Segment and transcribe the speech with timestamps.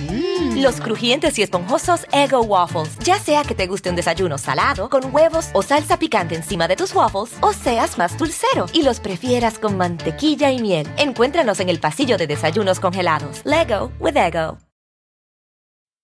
[0.00, 0.62] Mm.
[0.62, 2.98] Los crujientes y esponjosos Ego Waffles.
[3.04, 6.76] Ya sea que te guste un desayuno salado, con huevos o salsa picante encima de
[6.76, 10.88] tus waffles, o seas más dulcero y los prefieras con mantequilla y miel.
[10.96, 13.42] Encuéntranos en el pasillo de desayunos congelados.
[13.44, 14.58] Lego with Ego.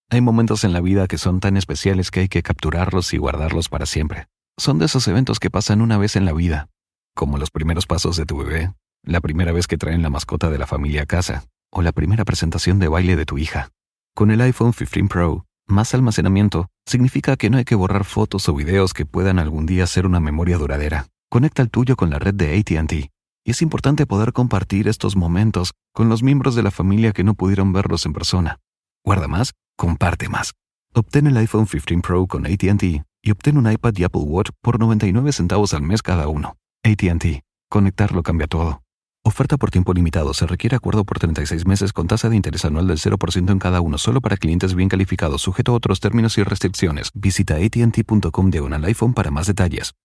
[0.09, 3.69] Hay momentos en la vida que son tan especiales que hay que capturarlos y guardarlos
[3.69, 4.29] para siempre.
[4.57, 6.69] Son de esos eventos que pasan una vez en la vida,
[7.15, 8.73] como los primeros pasos de tu bebé,
[9.03, 12.25] la primera vez que traen la mascota de la familia a casa, o la primera
[12.25, 13.71] presentación de baile de tu hija.
[14.17, 18.55] Con el iPhone 15 Pro, más almacenamiento significa que no hay que borrar fotos o
[18.55, 21.09] videos que puedan algún día ser una memoria duradera.
[21.31, 22.93] Conecta el tuyo con la red de ATT.
[23.45, 27.35] Y es importante poder compartir estos momentos con los miembros de la familia que no
[27.35, 28.59] pudieron verlos en persona.
[29.05, 30.55] Guarda más, comparte más.
[30.95, 34.81] Obtén el iPhone 15 Pro con ATT y obtén un iPad y Apple Watch por
[34.81, 36.57] 99 centavos al mes cada uno.
[36.83, 37.43] ATT.
[37.69, 38.86] Conectarlo cambia todo.
[39.27, 40.35] Oferta por tiempo limitado.
[40.35, 43.81] Se requiere acuerdo por 36 meses con tasa de interés anual del 0% en cada
[43.81, 47.11] uno, solo para clientes bien calificados, sujeto a otros términos y restricciones.
[47.13, 49.97] Visita atnt.com diagonal iPhone para más detalles.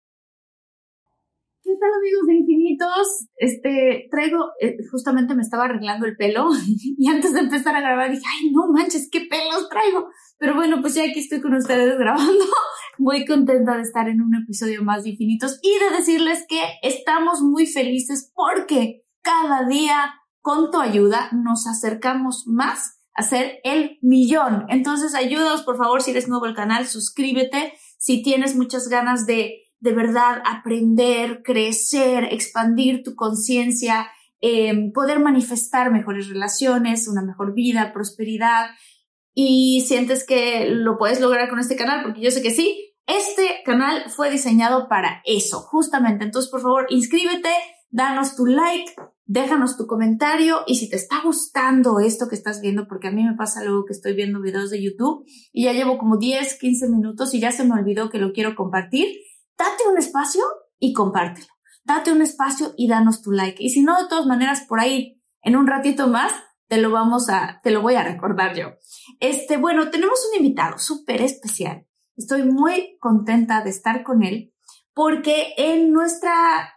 [1.64, 3.28] ¿Qué tal amigos de Infinitos?
[3.36, 6.50] Este, traigo, eh, justamente me estaba arreglando el pelo
[6.98, 10.10] y antes de empezar a grabar dije, ay, no manches, qué pelos traigo.
[10.40, 12.44] Pero bueno, pues ya aquí estoy con ustedes grabando.
[12.98, 17.42] Muy contenta de estar en un episodio más de Infinitos y de decirles que estamos
[17.42, 24.66] muy felices porque cada día con tu ayuda nos acercamos más a ser el millón.
[24.70, 27.74] Entonces ayúdanos por favor si eres nuevo al canal, suscríbete.
[27.98, 34.08] Si tienes muchas ganas de de verdad aprender, crecer, expandir tu conciencia,
[34.40, 38.70] em, poder manifestar mejores relaciones, una mejor vida, prosperidad
[39.34, 43.62] y sientes que lo puedes lograr con este canal, porque yo sé que sí, este
[43.66, 46.26] canal fue diseñado para eso, justamente.
[46.26, 47.52] Entonces, por favor, inscríbete,
[47.90, 48.94] danos tu like,
[49.26, 53.24] déjanos tu comentario y si te está gustando esto que estás viendo, porque a mí
[53.24, 56.90] me pasa luego que estoy viendo videos de YouTube y ya llevo como 10, 15
[56.90, 59.08] minutos y ya se me olvidó que lo quiero compartir,
[59.58, 60.44] date un espacio
[60.80, 61.48] y compártelo.
[61.84, 63.64] Date un espacio y danos tu like.
[63.64, 66.32] Y si no, de todas maneras, por ahí, en un ratito más,
[66.68, 68.68] te lo vamos a, te lo voy a recordar yo.
[69.20, 71.86] Este, bueno, tenemos un invitado súper especial.
[72.16, 74.51] Estoy muy contenta de estar con él
[74.94, 76.34] porque en nuestra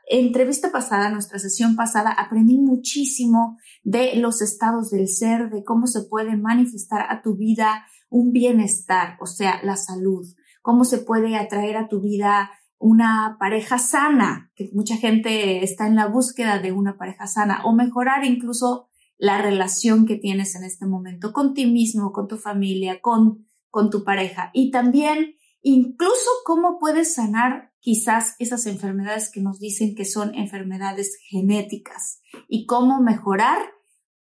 [0.09, 6.03] entrevista pasada, nuestra sesión pasada, aprendí muchísimo de los estados del ser, de cómo se
[6.03, 10.25] puede manifestar a tu vida un bienestar, o sea, la salud,
[10.63, 15.97] cómo se puede atraer a tu vida una pareja sana, que mucha gente está en
[15.97, 20.87] la búsqueda de una pareja sana, o mejorar incluso la relación que tienes en este
[20.87, 24.51] momento con ti mismo, con tu familia, con, con tu pareja.
[24.53, 31.19] Y también incluso cómo puedes sanar quizás esas enfermedades que nos dicen que son enfermedades
[31.29, 33.59] genéticas y cómo mejorar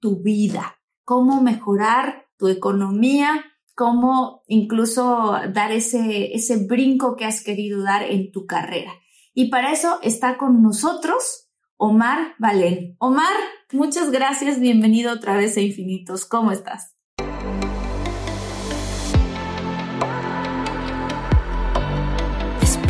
[0.01, 3.45] tu vida, cómo mejorar tu economía,
[3.75, 8.93] cómo incluso dar ese, ese brinco que has querido dar en tu carrera.
[9.35, 12.95] Y para eso está con nosotros Omar Valén.
[13.01, 13.35] Omar,
[13.73, 16.25] muchas gracias, bienvenido otra vez a Infinitos.
[16.25, 16.95] ¿Cómo estás?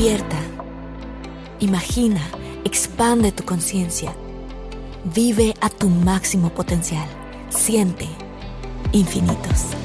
[0.02, 0.40] Despierta.
[1.60, 2.20] Imagina,
[2.64, 4.12] expande tu conciencia.
[5.14, 7.06] Vive a tu máximo potencial.
[7.50, 8.08] Siente
[8.90, 9.76] infinitos.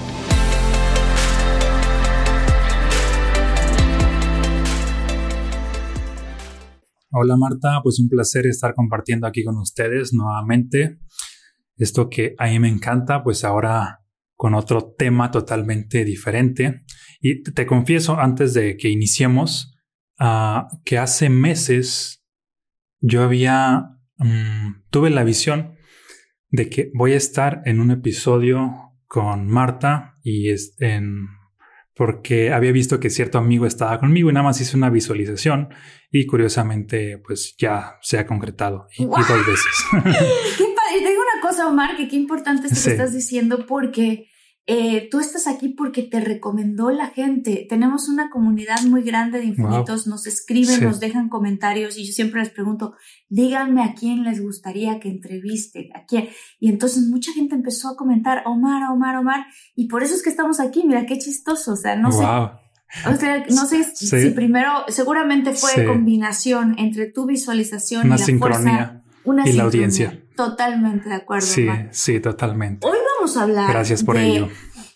[7.12, 10.98] Hola Marta, pues un placer estar compartiendo aquí con ustedes nuevamente.
[11.76, 14.00] Esto que a mí me encanta, pues ahora
[14.34, 16.82] con otro tema totalmente diferente.
[17.22, 19.76] Y te confieso antes de que iniciemos
[20.20, 22.24] uh, que hace meses
[23.00, 25.76] yo había, um, tuve la visión
[26.50, 31.28] de que voy a estar en un episodio con Marta y es en
[31.98, 35.70] porque había visto que cierto amigo estaba conmigo y nada más hice una visualización
[36.12, 39.74] y curiosamente pues ya se ha concretado y, dos veces.
[40.58, 40.64] qué
[40.98, 44.30] Y te digo una cosa, Omar, que qué importante es que estás diciendo porque
[44.70, 47.66] eh, tú estás aquí porque te recomendó la gente.
[47.70, 52.42] Tenemos una comunidad muy grande de infinitos, nos escriben, nos dejan comentarios y yo siempre
[52.42, 52.94] les pregunto,
[53.30, 56.28] díganme a quién les gustaría que entreviste, a quién.
[56.60, 60.30] Y entonces mucha gente empezó a comentar, Omar, Omar, Omar, y por eso es que
[60.30, 62.26] estamos aquí, mira qué chistoso, o sea, no sé.
[62.26, 68.60] O sea, no sé si primero, seguramente fue combinación entre tu visualización y la sincronía
[68.60, 70.22] fuerza, una y la audiencia.
[70.36, 71.48] Totalmente de acuerdo.
[71.48, 72.86] Sí, sí, totalmente.
[72.86, 73.70] Hoy vamos a hablar.
[73.70, 74.50] Gracias por ello.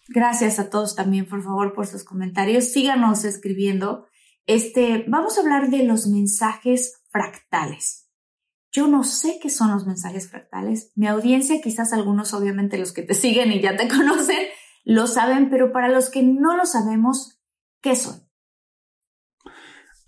[0.08, 2.72] Gracias a todos también, por favor, por sus comentarios.
[2.72, 4.08] Síganos escribiendo.
[4.46, 8.10] Este, vamos a hablar de los mensajes fractales.
[8.72, 10.92] Yo no sé qué son los mensajes fractales.
[10.96, 14.48] Mi audiencia, quizás algunos, obviamente los que te siguen y ya te conocen,
[14.86, 17.42] lo saben, pero para los que no lo sabemos,
[17.82, 18.30] ¿qué son?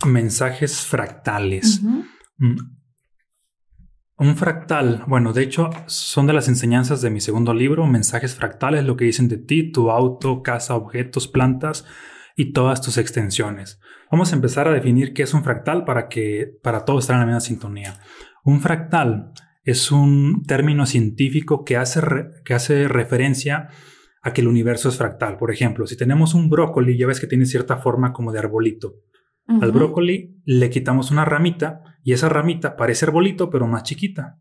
[0.06, 1.82] Mensajes fractales.
[1.82, 2.04] Mm.
[4.18, 8.86] Un fractal, bueno, de hecho, son de las enseñanzas de mi segundo libro, Mensajes fractales,
[8.86, 11.86] lo que dicen de ti, tu auto, casa, objetos, plantas
[12.36, 13.80] y todas tus extensiones.
[14.12, 17.20] Vamos a empezar a definir qué es un fractal para que para todos estén en
[17.22, 18.00] la misma sintonía.
[18.44, 19.32] Un fractal
[19.64, 22.02] es un término científico que hace,
[22.46, 23.70] que hace referencia
[24.22, 25.38] a que el universo es fractal.
[25.38, 28.96] Por ejemplo, si tenemos un brócoli, ya ves que tiene cierta forma como de arbolito.
[29.48, 34.40] Al brócoli le quitamos una ramita y esa ramita parece arbolito, pero más chiquita.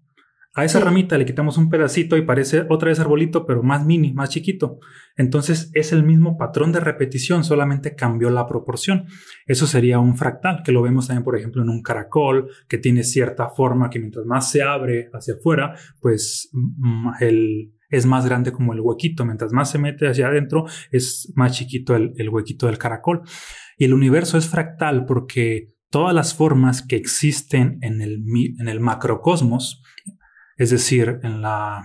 [0.54, 4.12] A esa ramita le quitamos un pedacito y parece otra vez arbolito, pero más mini,
[4.12, 4.80] más chiquito.
[5.16, 9.06] Entonces es el mismo patrón de repetición, solamente cambió la proporción.
[9.46, 13.02] Eso sería un fractal, que lo vemos también, por ejemplo, en un caracol, que tiene
[13.02, 18.52] cierta forma que mientras más se abre hacia afuera, pues mm, el, es más grande
[18.52, 19.24] como el huequito.
[19.24, 23.22] Mientras más se mete hacia adentro, es más chiquito el, el huequito del caracol.
[23.78, 28.24] Y el universo es fractal porque todas las formas que existen en el,
[28.58, 29.82] en el macrocosmos,
[30.56, 31.82] es decir, en, la,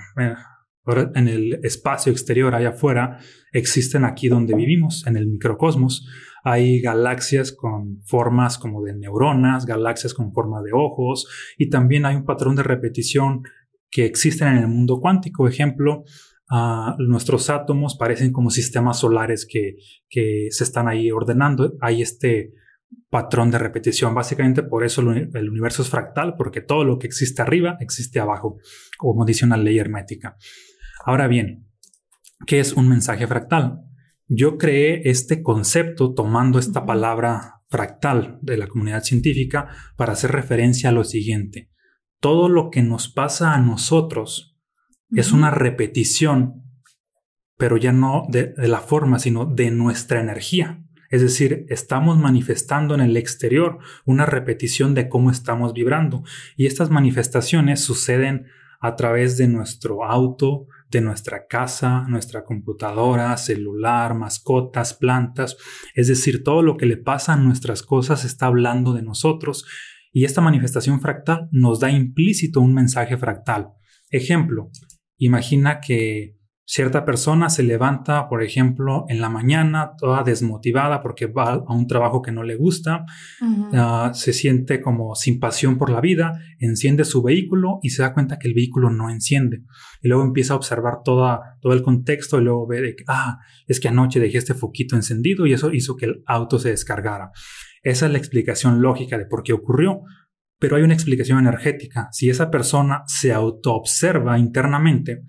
[1.14, 3.20] en el espacio exterior allá afuera,
[3.52, 6.08] existen aquí donde vivimos, en el microcosmos.
[6.46, 11.28] Hay galaxias con formas como de neuronas, galaxias con forma de ojos,
[11.58, 13.44] y también hay un patrón de repetición
[13.92, 15.50] que existen en el mundo cuántico.
[15.50, 16.06] Ejemplo,
[16.50, 19.76] uh, nuestros átomos parecen como sistemas solares que,
[20.10, 21.74] que se están ahí ordenando.
[21.82, 22.54] Hay este
[23.10, 24.14] patrón de repetición.
[24.14, 28.58] Básicamente por eso el universo es fractal, porque todo lo que existe arriba existe abajo,
[28.98, 30.38] como dice una ley hermética.
[31.06, 31.68] Ahora bien,
[32.46, 33.80] ¿qué es un mensaje fractal?
[34.28, 40.90] Yo creé este concepto tomando esta palabra fractal de la comunidad científica para hacer referencia
[40.90, 41.70] a lo siguiente.
[42.20, 44.58] Todo lo que nos pasa a nosotros
[45.12, 46.64] es una repetición,
[47.58, 50.84] pero ya no de la forma, sino de nuestra energía.
[51.10, 56.24] Es decir, estamos manifestando en el exterior una repetición de cómo estamos vibrando.
[56.56, 58.48] Y estas manifestaciones suceden
[58.80, 65.58] a través de nuestro auto, de nuestra casa, nuestra computadora, celular, mascotas, plantas.
[65.96, 69.66] Es decir, todo lo que le pasa a nuestras cosas está hablando de nosotros.
[70.14, 73.70] Y esta manifestación fractal nos da implícito un mensaje fractal.
[74.10, 74.72] Ejemplo,
[75.18, 76.37] imagina que
[76.70, 81.88] Cierta persona se levanta, por ejemplo, en la mañana toda desmotivada porque va a un
[81.88, 83.06] trabajo que no le gusta,
[83.74, 88.14] ah, se siente como sin pasión por la vida, enciende su vehículo y se da
[88.14, 89.62] cuenta que el vehículo no enciende.
[90.02, 93.38] Y luego empieza a observar toda, todo el contexto y luego ve de que, ah,
[93.66, 97.32] es que anoche dejé este foquito encendido y eso hizo que el auto se descargara.
[97.82, 100.02] Esa es la explicación lógica de por qué ocurrió.
[100.60, 102.10] Pero hay una explicación energética.
[102.12, 105.22] Si esa persona se autoobserva internamente,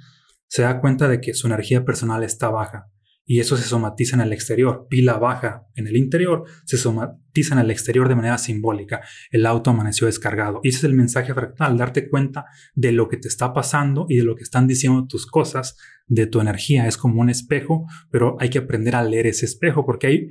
[0.48, 2.90] se da cuenta de que su energía personal está baja
[3.30, 4.86] y eso se somatiza en el exterior.
[4.88, 9.02] Pila baja en el interior, se somatiza en el exterior de manera simbólica.
[9.30, 10.60] El auto amaneció descargado.
[10.62, 14.16] Y ese es el mensaje fractal, darte cuenta de lo que te está pasando y
[14.16, 16.86] de lo que están diciendo tus cosas, de tu energía.
[16.86, 20.28] Es como un espejo, pero hay que aprender a leer ese espejo porque hay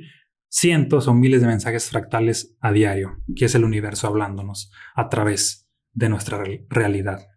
[0.49, 5.69] cientos o miles de mensajes fractales a diario, que es el universo hablándonos a través
[5.93, 7.27] de nuestra realidad.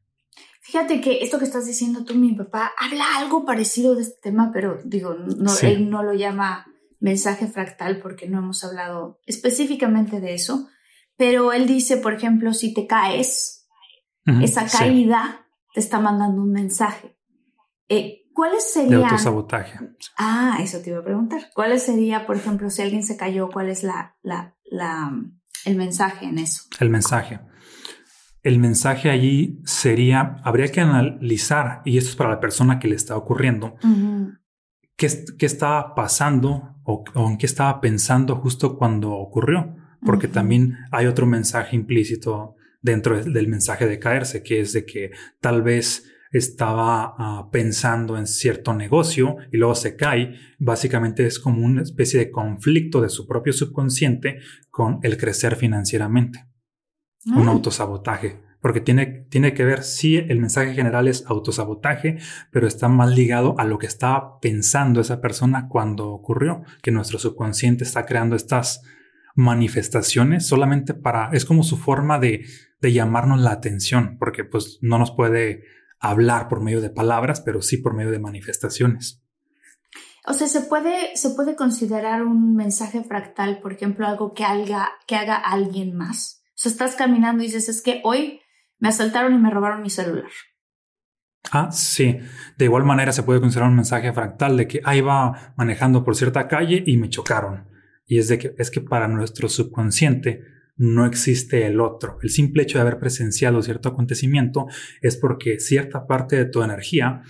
[0.62, 4.50] Fíjate que esto que estás diciendo tú, mi papá, habla algo parecido de este tema,
[4.52, 6.66] pero digo, no, él no lo llama
[6.98, 10.68] mensaje fractal porque no hemos hablado específicamente de eso,
[11.16, 13.68] pero él dice, por ejemplo, si te caes,
[14.42, 17.16] esa caída te está mandando un mensaje.
[17.88, 19.00] Eh, ¿Cuáles serían?
[19.00, 19.78] De autosabotaje.
[20.16, 21.50] Ah, eso te iba a preguntar.
[21.54, 25.10] ¿Cuáles sería, por ejemplo, si alguien se cayó, cuál es la, la, la,
[25.64, 26.64] el mensaje en eso?
[26.78, 27.40] El mensaje
[28.42, 32.96] el mensaje allí sería, habría que analizar, y esto es para la persona que le
[32.96, 33.76] está ocurriendo,
[34.96, 41.06] qué, qué, estaba pasando o, en qué estaba pensando justo cuando ocurrió, porque también hay
[41.06, 47.14] otro mensaje implícito dentro del mensaje de caerse, que es de que tal vez estaba
[47.18, 52.30] ah, pensando en cierto negocio y luego se cae, básicamente es como una especie de
[52.30, 54.38] conflicto de su propio subconsciente
[54.70, 56.49] con el crecer financieramente
[57.26, 57.52] un ah.
[57.52, 62.18] autosabotaje, porque tiene, tiene que ver, sí, el mensaje general es autosabotaje,
[62.50, 67.18] pero está más ligado a lo que estaba pensando esa persona cuando ocurrió, que nuestro
[67.18, 68.82] subconsciente está creando estas
[69.34, 72.44] manifestaciones solamente para, es como su forma de,
[72.80, 75.64] de llamarnos la atención, porque pues no nos puede
[75.98, 79.22] hablar por medio de palabras, pero sí por medio de manifestaciones.
[80.26, 84.90] O sea, ¿se puede, se puede considerar un mensaje fractal, por ejemplo, algo que haga,
[85.06, 86.39] que haga alguien más.
[86.64, 88.40] O estás caminando y dices, es que hoy
[88.78, 90.30] me asaltaron y me robaron mi celular.
[91.52, 92.18] Ah, sí.
[92.58, 96.16] De igual manera se puede considerar un mensaje fractal de que ahí va manejando por
[96.16, 97.68] cierta calle y me chocaron.
[98.06, 100.42] Y es de que es que para nuestro subconsciente
[100.76, 102.18] no existe el otro.
[102.22, 104.66] El simple hecho de haber presenciado cierto acontecimiento
[105.00, 107.22] es porque cierta parte de tu energía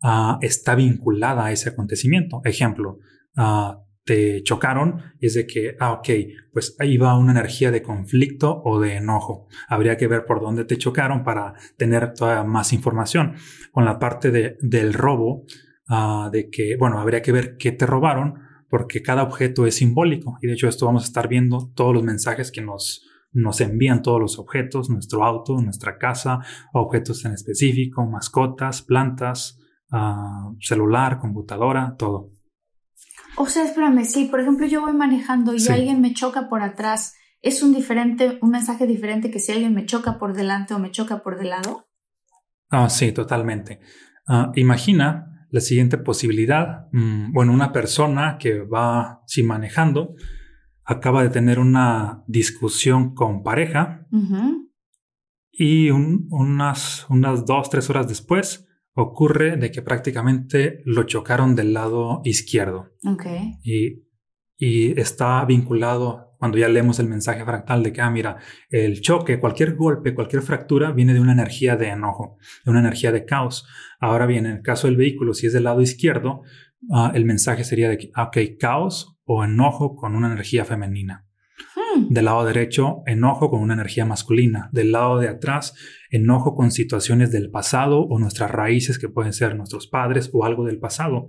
[0.00, 2.40] Ah, está vinculada a ese acontecimiento.
[2.44, 3.00] Ejemplo,
[3.36, 3.74] uh,
[4.08, 6.08] te chocaron es de que, ah, ok,
[6.50, 9.48] pues ahí va una energía de conflicto o de enojo.
[9.68, 13.34] Habría que ver por dónde te chocaron para tener todavía más información.
[13.70, 15.44] Con la parte de, del robo,
[15.90, 18.36] uh, de que, bueno, habría que ver qué te robaron
[18.70, 20.38] porque cada objeto es simbólico.
[20.40, 24.00] Y de hecho esto vamos a estar viendo todos los mensajes que nos, nos envían
[24.00, 26.38] todos los objetos, nuestro auto, nuestra casa,
[26.72, 29.58] objetos en específico, mascotas, plantas,
[30.60, 32.37] celular, computadora, todo.
[33.40, 37.14] O sea, espérame, si por ejemplo yo voy manejando y alguien me choca por atrás,
[37.40, 40.90] ¿es un diferente, un mensaje diferente que si alguien me choca por delante o me
[40.90, 41.86] choca por del lado?
[42.68, 43.78] Ah, sí, totalmente.
[44.26, 46.88] Ah, imagina la siguiente posibilidad.
[46.90, 50.16] Mm, bueno, una persona que va sí, manejando
[50.84, 54.06] acaba de tener una discusión con pareja
[55.52, 58.67] y unas, unas dos, tres horas después
[59.00, 62.90] ocurre de que prácticamente lo chocaron del lado izquierdo.
[63.04, 63.58] Okay.
[63.62, 64.08] Y,
[64.56, 68.38] y está vinculado, cuando ya leemos el mensaje fractal de que, ah, mira,
[68.70, 73.12] el choque, cualquier golpe, cualquier fractura viene de una energía de enojo, de una energía
[73.12, 73.68] de caos.
[74.00, 76.42] Ahora bien, en el caso del vehículo, si es del lado izquierdo,
[76.92, 81.27] ah, el mensaje sería de que, ah, ok, caos o enojo con una energía femenina.
[81.74, 82.08] Hmm.
[82.08, 84.68] Del lado derecho, enojo con una energía masculina.
[84.72, 85.74] Del lado de atrás,
[86.10, 90.64] enojo con situaciones del pasado o nuestras raíces que pueden ser nuestros padres o algo
[90.64, 91.28] del pasado.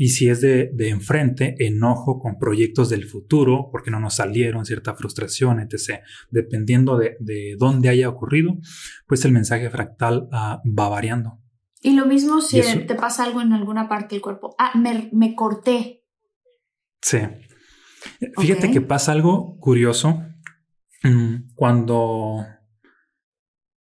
[0.00, 4.94] Y si es de, enfrente, enojo con proyectos del futuro, porque no nos salieron, cierta
[4.94, 6.02] frustración, etc.
[6.30, 8.58] Dependiendo de, dónde haya ocurrido,
[9.08, 11.40] pues el mensaje fractal ah, va variando.
[11.82, 14.54] Y lo mismo si te pasa algo en alguna parte del cuerpo.
[14.56, 16.04] Ah, me, me corté.
[17.02, 17.18] Sí.
[18.38, 20.22] Fíjate que pasa algo curioso
[21.02, 22.44] mm, cuando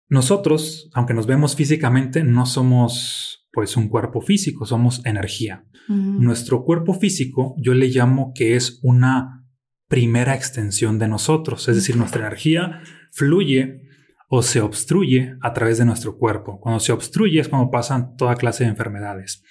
[0.08, 5.64] nosotros, aunque nos vemos físicamente, no somos pues un cuerpo físico, somos energía.
[5.86, 9.44] Nuestro cuerpo físico yo le llamo que es una
[9.86, 12.80] primera extensión de nosotros, es decir, nuestra energía
[13.12, 13.82] fluye
[14.28, 16.58] o se obstruye a través de nuestro cuerpo.
[16.58, 19.42] Cuando se obstruye es cuando pasan toda clase de enfermedades.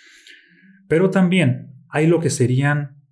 [0.87, 3.02] Pero también hay lo que serían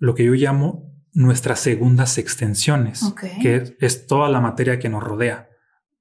[0.00, 5.48] lo que yo llamo nuestras segundas extensiones, que es, toda la materia que nos rodea.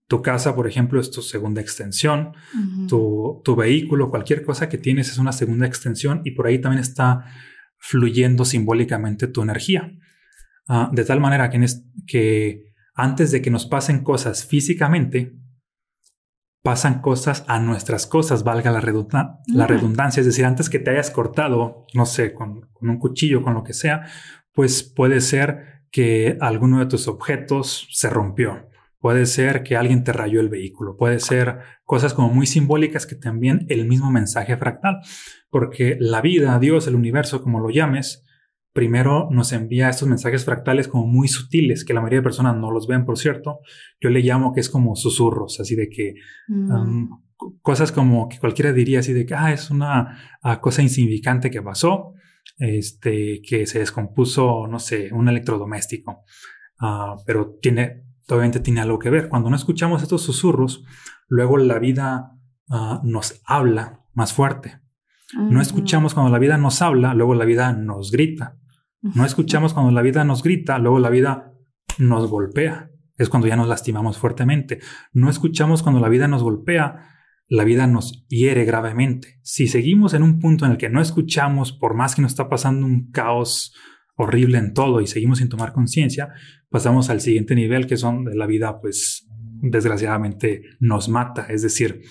[0.08, 2.34] Tu casa, por ejemplo, es tu segunda extensión,
[2.88, 7.26] tu, vehículo, cualquier cosa que tienes es una segunda extensión y por ahí también está
[7.78, 9.92] fluyendo simbólicamente tu energía.
[10.68, 11.66] Ah, de tal manera que,
[12.08, 15.36] que antes de que nos pasen cosas físicamente,
[16.62, 18.82] pasan cosas a nuestras cosas, valga la,
[19.48, 20.20] la redundancia.
[20.20, 23.64] Es decir, antes que te hayas cortado, no sé, con, con, un cuchillo, con lo
[23.64, 24.06] que sea,
[24.54, 28.68] pues puede ser que alguno de tus objetos se rompió.
[29.00, 30.98] Puede ser que alguien te rayó el vehículo.
[30.98, 35.00] Puede ser cosas como muy simbólicas que también el mismo mensaje fractal.
[35.50, 38.26] Porque la vida, Dios, el universo, como lo llames,
[38.80, 42.72] primero nos envía estos mensajes fractales como muy sutiles, que la mayoría de personas no
[42.72, 43.60] los ven, por cierto.
[44.00, 46.14] Yo le llamo que es como susurros, así de que
[46.48, 46.72] mm.
[46.72, 47.10] um,
[47.62, 51.62] cosas como que cualquiera diría así de que ah, es una ah, cosa insignificante que
[51.62, 52.14] pasó,
[52.58, 56.24] este, que se descompuso, no sé, un electrodoméstico,
[56.80, 59.28] uh, pero tiene, obviamente tiene algo que ver.
[59.28, 60.86] Cuando no escuchamos estos susurros,
[61.28, 62.32] luego la vida
[63.04, 64.80] nos habla más fuerte.
[65.34, 68.59] No escuchamos cuando la vida nos habla, luego la vida nos grita.
[69.02, 71.54] No escuchamos cuando la vida nos grita, luego la vida
[71.98, 72.92] nos golpea.
[73.18, 74.80] Es cuando ya nos lastimamos fuertemente.
[75.14, 77.10] No escuchamos cuando la vida nos golpea,
[77.48, 79.40] la vida nos hiere gravemente.
[79.42, 82.48] Si seguimos en un punto en el que no escuchamos, por más que nos está
[82.48, 83.74] pasando un caos
[84.16, 86.30] horrible en todo y seguimos sin tomar conciencia,
[86.70, 89.28] pasamos al siguiente nivel que son de la vida, pues
[89.62, 91.48] desgraciadamente nos mata.
[91.50, 92.02] Es decir,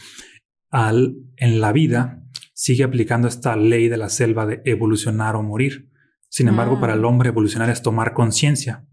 [0.70, 5.87] al, en la vida sigue aplicando esta ley de la selva de evolucionar o morir.
[6.28, 7.08] Sin embargo, para el ah.
[7.08, 8.86] hombre evolucionar es tomar conciencia.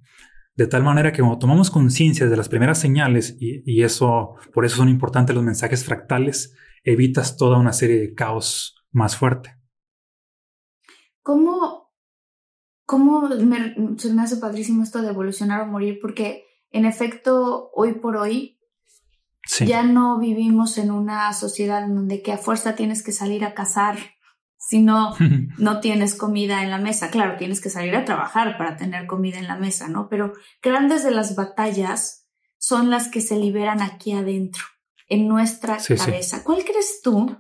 [0.55, 4.77] De tal manera que cuando tomamos conciencia de las primeras señales, y, eso, por eso
[4.77, 9.57] son importantes los mensajes fractales, evitas toda una serie de caos más fuerte.
[11.21, 11.91] ¿Cómo,
[12.85, 15.99] cómo me, se me hace padrísimo esto de evolucionar o morir?
[16.01, 18.59] Porque en efecto, hoy por hoy,
[19.59, 23.53] Ya no vivimos en una sociedad en donde que a fuerza tienes que salir a
[23.53, 24.14] cazar
[24.67, 25.15] si no,
[25.57, 27.11] no tienes comida en la mesa.
[27.11, 30.09] Claro, tienes que salir a trabajar para tener comida en la mesa, ¿no?
[30.09, 34.63] Pero grandes de las batallas son las que se liberan aquí adentro,
[35.07, 36.43] en nuestra cabeza.
[36.43, 37.37] ¿Cuál crees tú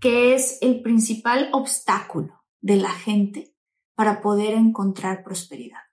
[0.00, 3.54] que es el principal obstáculo de la gente
[3.94, 5.85] para poder encontrar prosperidad?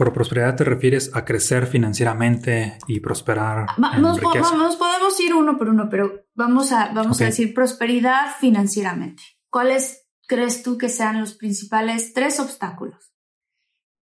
[0.00, 3.66] Por prosperidad te refieres a crecer financieramente y prosperar.
[3.98, 9.22] Nos, podemos ir uno por uno, pero vamos a, vamos a decir prosperidad financieramente.
[9.50, 13.12] ¿Cuáles crees tú que sean los principales tres obstáculos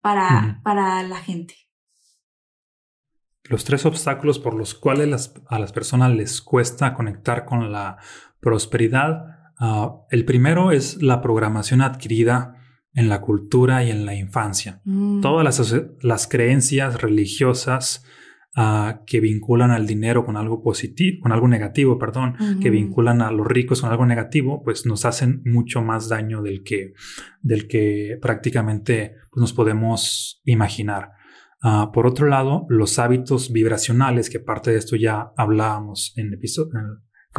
[0.03, 1.55] para, para la gente?
[3.45, 7.97] Los tres obstáculos por los cuales a las personas les cuesta conectar con la
[8.39, 9.55] prosperidad.
[9.59, 12.66] Ah, el primero es la programación adquirida
[12.97, 14.81] en la cultura y en la infancia.
[14.85, 15.21] Mm.
[15.21, 18.03] Todas las, las, creencias religiosas
[18.57, 23.31] uh, que vinculan al dinero con algo positivo, con algo negativo, perdón, que vinculan a
[23.31, 26.95] los ricos con algo negativo, pues nos hacen mucho más daño del que,
[27.43, 31.11] del que prácticamente pues, nos podemos imaginar.
[31.63, 36.71] Uh, por otro lado, los hábitos vibracionales, que parte de esto ya hablábamos en, episodio,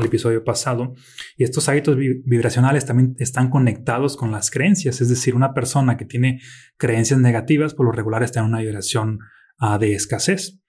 [0.04, 0.94] el episodio pasado.
[1.38, 6.06] Y estos hábitos vibracionales también están conectados con las creencias, es decir, una persona que
[6.06, 6.40] tiene
[6.78, 9.20] creencias negativas por lo regular está en una vibración
[9.58, 10.60] ah, de escasez.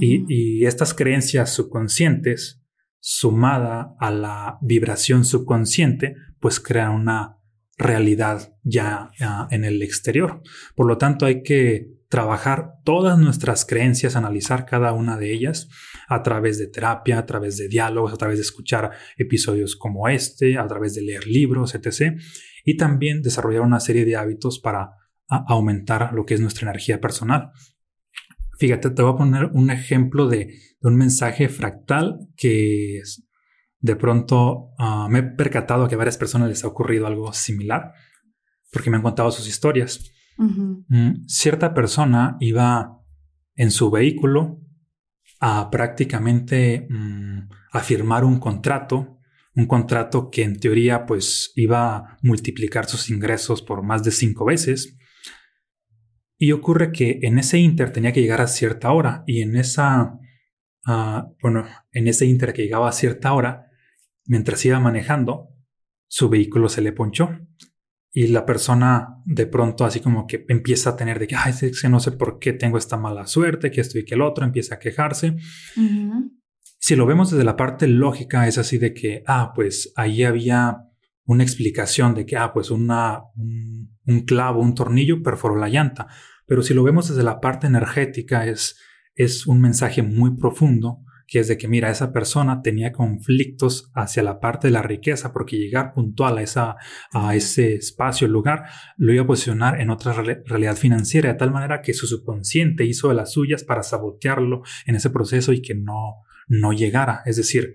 [0.00, 2.60] y, estas creencias subconscientes,
[2.98, 7.38] sumada a la vibración subconsciente, pues crean una
[7.76, 10.42] realidad ya ah, en el exterior.
[10.74, 15.68] Por lo tanto, hay que trabajar todas nuestras creencias, analizar cada una de ellas
[16.08, 20.58] a través de terapia, a través de diálogos, a través de escuchar episodios como este,
[20.58, 22.18] a través de leer libros, etc.
[22.64, 24.90] Y también desarrollar una serie de hábitos para
[25.28, 27.50] aumentar lo que es nuestra energía personal.
[28.58, 33.02] Fíjate, te voy a poner un ejemplo de, un mensaje fractal que
[33.80, 37.92] de pronto ah, me he percatado que a varias personas les ha ocurrido algo similar
[38.72, 40.10] porque me han contado sus historias.
[40.38, 43.02] Mm, cierta persona iba
[43.56, 44.60] en su vehículo
[45.40, 49.18] a prácticamente mm, a firmar un contrato,
[49.54, 54.44] un contrato que en teoría pues iba a multiplicar sus ingresos por más de cinco
[54.44, 54.96] veces.
[56.38, 60.20] Y ocurre que en ese inter tenía que llegar a cierta hora y en esa,
[60.86, 63.66] ah, bueno, en ese inter que llegaba a cierta hora,
[64.24, 65.48] mientras iba manejando,
[66.06, 67.28] su vehículo se le ponchó
[68.10, 71.52] y la persona de pronto así como que empieza a tener de que, ay,
[71.90, 74.76] no sé por qué tengo esta mala suerte, que esto y que el otro, empieza
[74.76, 75.36] a quejarse.
[76.80, 80.78] Si lo vemos desde la parte lógica, es así de que, ah, pues ahí había
[81.24, 86.06] una explicación de que, ah, pues una, un, un clavo, un tornillo perforó la llanta.
[86.46, 88.78] Pero si lo vemos desde la parte energética, es,
[89.14, 94.22] es un mensaje muy profundo que es de que, mira, esa persona tenía conflictos hacia
[94.22, 96.76] la parte de la riqueza, porque llegar puntual a, esa,
[97.12, 98.64] a ese espacio, lugar,
[98.96, 103.10] lo iba a posicionar en otra realidad financiera, de tal manera que su subconsciente hizo
[103.10, 107.20] de las suyas para sabotearlo en ese proceso y que no, no llegara.
[107.26, 107.74] Es decir,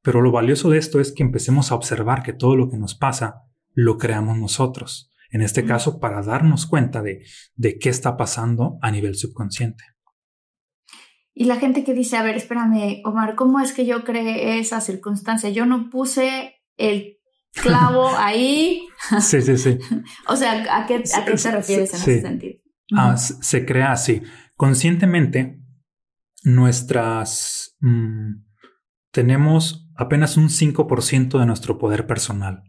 [0.00, 2.94] pero lo valioso de esto es que empecemos a observar que todo lo que nos
[2.94, 3.42] pasa
[3.74, 5.10] lo creamos nosotros.
[5.30, 7.22] En este caso, para darnos cuenta de,
[7.54, 9.84] de qué está pasando a nivel subconsciente.
[11.34, 14.80] Y la gente que dice, a ver, espérame, Omar, ¿cómo es que yo creé esa
[14.80, 15.48] circunstancia?
[15.50, 17.18] Yo no puse el
[17.52, 18.86] clavo ahí.
[19.20, 19.78] Sí, sí, sí.
[20.26, 22.58] o sea, ¿a qué, a qué te refieres en ese sentido?
[22.94, 24.22] Ah, se crea así.
[24.56, 25.60] Conscientemente,
[26.44, 27.76] nuestras...
[27.80, 28.44] Mm,
[29.12, 32.62] tenemos apenas un 5% de nuestro poder personal,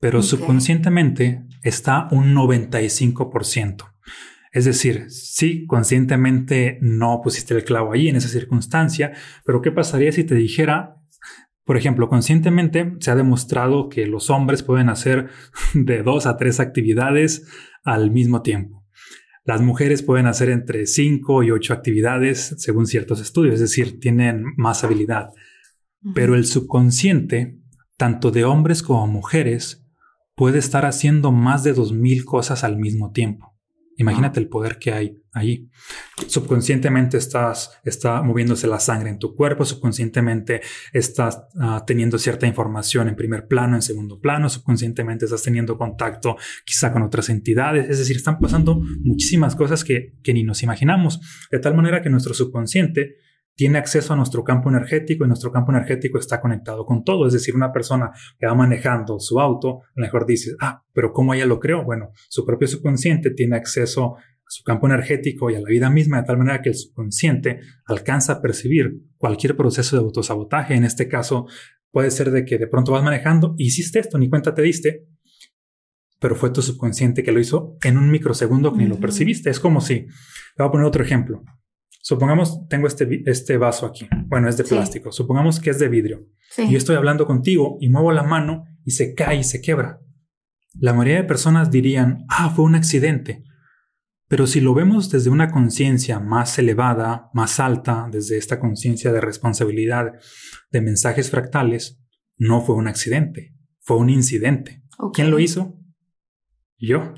[0.00, 3.84] pero subconscientemente está un 95%.
[4.54, 9.12] Es decir, sí, conscientemente no pusiste el clavo ahí en esa circunstancia,
[9.44, 10.94] pero ¿qué pasaría si te dijera,
[11.64, 15.28] por ejemplo, conscientemente se ha demostrado que los hombres pueden hacer
[15.74, 17.48] de dos a tres actividades
[17.82, 18.86] al mismo tiempo?
[19.44, 24.44] Las mujeres pueden hacer entre cinco y ocho actividades según ciertos estudios, es decir, tienen
[24.56, 25.30] más habilidad.
[26.14, 27.58] Pero el subconsciente,
[27.96, 29.84] tanto de hombres como mujeres,
[30.36, 33.53] puede estar haciendo más de dos mil cosas al mismo tiempo.
[33.96, 35.68] Imagínate el poder que hay ahí.
[36.26, 40.60] Subconscientemente estás está moviéndose la sangre en tu cuerpo, subconscientemente
[40.92, 46.36] estás ah, teniendo cierta información en primer plano, en segundo plano, subconscientemente estás teniendo contacto
[46.64, 51.20] quizá con otras entidades, es decir, están pasando muchísimas cosas que, que ni nos imaginamos,
[51.50, 53.16] de tal manera que nuestro subconsciente
[53.56, 57.26] tiene acceso a nuestro campo energético y nuestro campo energético está conectado con todo.
[57.26, 61.12] Es decir, una persona que va manejando su auto, a lo mejor dice, ah, pero
[61.12, 61.84] ¿cómo ella lo creó?
[61.84, 66.26] Bueno, su propio subconsciente tiene acceso su campo energético y a la vida misma de
[66.26, 70.74] tal manera que el subconsciente alcanza a percibir cualquier proceso de autosabotaje.
[70.74, 71.46] En este caso,
[71.90, 75.06] puede ser de que de pronto vas manejando, hiciste esto, ni cuenta te diste,
[76.20, 79.50] pero fue tu subconsciente que lo hizo en un microsegundo que ni lo percibiste.
[79.50, 80.06] Es como si, le
[80.58, 81.42] voy a poner otro ejemplo.
[82.04, 84.06] Supongamos, tengo este, este vaso aquí.
[84.26, 85.10] Bueno, es de plástico.
[85.10, 86.28] Supongamos que es de vidrio.
[86.58, 90.00] Y yo estoy hablando contigo y muevo la mano y se cae y se quebra.
[90.78, 93.42] La mayoría de personas dirían, ah, fue un accidente.
[94.28, 99.22] Pero si lo vemos desde una conciencia más elevada, más alta, desde esta conciencia de
[99.22, 100.12] responsabilidad
[100.70, 102.02] de mensajes fractales,
[102.36, 104.82] no fue un accidente, fue un incidente.
[105.14, 105.80] ¿Quién lo hizo?
[106.76, 107.14] Yo.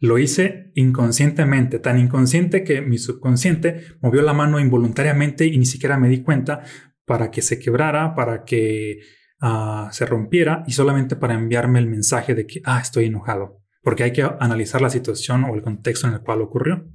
[0.00, 5.96] Lo hice inconscientemente, tan inconsciente que mi subconsciente movió la mano involuntariamente y ni siquiera
[5.96, 6.62] me di cuenta
[7.04, 9.00] para que se quebrara, para que
[9.40, 14.04] ah, se rompiera y solamente para enviarme el mensaje de que, ah, estoy enojado, porque
[14.04, 16.88] hay que analizar la situación o el contexto en el cual ocurrió.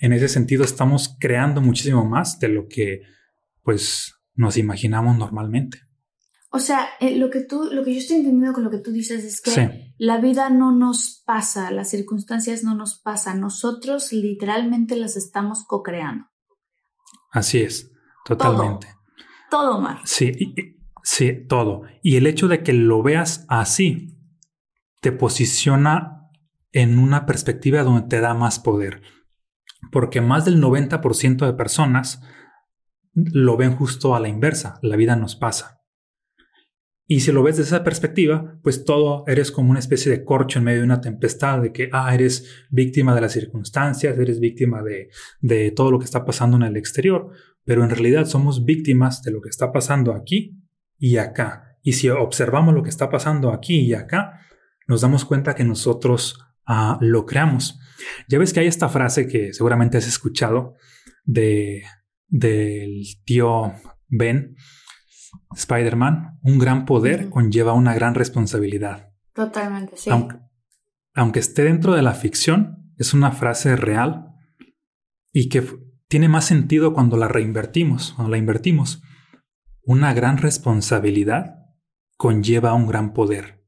[0.00, 3.02] En ese sentido, estamos creando muchísimo más de lo que,
[3.62, 5.87] pues, nos imaginamos normalmente.
[6.50, 8.90] O sea, eh, lo que tú, lo que yo estoy entendiendo con lo que tú
[8.90, 14.96] dices es que la vida no nos pasa, las circunstancias no nos pasan, nosotros literalmente
[14.96, 16.24] las estamos co-creando.
[17.30, 17.92] Así es,
[18.24, 18.88] totalmente.
[19.50, 19.98] Todo, todo mal.
[20.04, 20.32] Sí,
[21.02, 21.82] sí, todo.
[22.02, 24.16] Y el hecho de que lo veas así
[25.02, 26.30] te posiciona
[26.72, 29.02] en una perspectiva donde te da más poder.
[29.92, 32.22] Porque más del 90% de personas
[33.12, 35.77] lo ven justo a la inversa, la vida nos pasa.
[37.10, 40.58] Y si lo ves desde esa perspectiva, pues todo eres como una especie de corcho
[40.58, 44.82] en medio de una tempestad, de que, ah, eres víctima de las circunstancias, eres víctima
[44.82, 45.08] de,
[45.40, 47.30] de todo lo que está pasando en el exterior,
[47.64, 50.60] pero en realidad somos víctimas de lo que está pasando aquí
[50.98, 51.78] y acá.
[51.82, 54.42] Y si observamos lo que está pasando aquí y acá,
[54.86, 57.80] nos damos cuenta que nosotros ah, lo creamos.
[58.28, 60.74] Ya ves que hay esta frase que seguramente has escuchado
[61.24, 61.84] de,
[62.26, 63.72] del tío
[64.08, 64.56] Ben,
[65.54, 69.10] Spider-Man, un gran poder conlleva una gran responsabilidad.
[69.32, 70.10] Totalmente, sí.
[71.14, 74.34] Aunque, esté dentro de la ficción, es una frase real
[75.32, 75.64] y que
[76.08, 79.02] tiene más sentido cuando la reinvertimos, cuando la invertimos.
[79.82, 81.56] Una gran responsabilidad
[82.16, 83.64] conlleva un gran poder.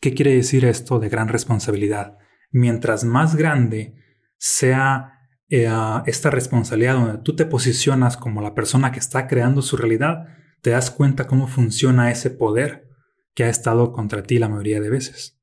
[0.00, 2.18] ¿Qué quiere decir esto de gran responsabilidad?
[2.50, 3.94] Mientras más grande
[4.38, 5.68] sea eh,
[6.06, 10.26] esta responsabilidad donde tú te posicionas como la persona que está creando su realidad,
[10.62, 12.88] te das cuenta cómo funciona ese poder
[13.34, 15.40] que ha estado contra ti la mayoría de veces.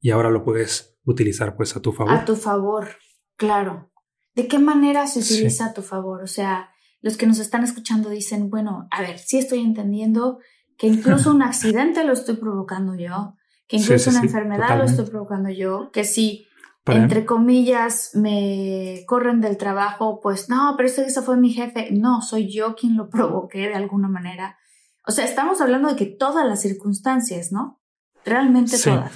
[0.00, 2.12] Y ahora lo puedes utilizar pues a tu favor.
[2.12, 2.88] A tu favor,
[3.36, 3.90] claro.
[4.34, 6.22] ¿De qué manera se utiliza a tu favor?
[6.22, 10.38] O sea, los que nos están escuchando dicen, bueno, a ver, sí estoy entendiendo
[10.76, 13.36] que incluso un accidente lo estoy provocando yo,
[13.68, 16.46] que incluso una enfermedad lo estoy provocando yo, que si
[16.86, 21.88] entre comillas, me corren del trabajo, pues no, pero eso, fue mi jefe.
[21.92, 24.58] No, soy yo quien lo provoqué de alguna manera.
[25.06, 27.80] O sea, estamos hablando de que todas las circunstancias, ¿no?
[28.24, 29.12] Realmente todas.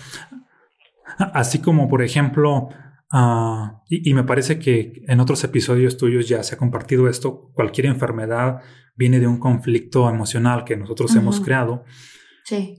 [1.18, 2.68] Así como, por ejemplo,
[3.10, 7.86] ah, y, me parece que en otros episodios tuyos ya se ha compartido esto, cualquier
[7.86, 8.62] enfermedad
[8.94, 11.84] viene de un conflicto emocional que nosotros hemos creado.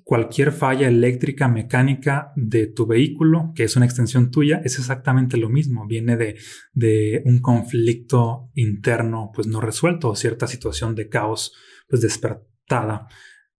[0.04, 5.50] Cualquier falla eléctrica, mecánica de tu vehículo, que es una extensión tuya, es exactamente lo
[5.50, 5.86] mismo.
[5.88, 6.38] Viene de,
[6.74, 11.54] de un conflicto interno, pues no resuelto, o cierta situación de caos,
[11.88, 13.08] pues despertada,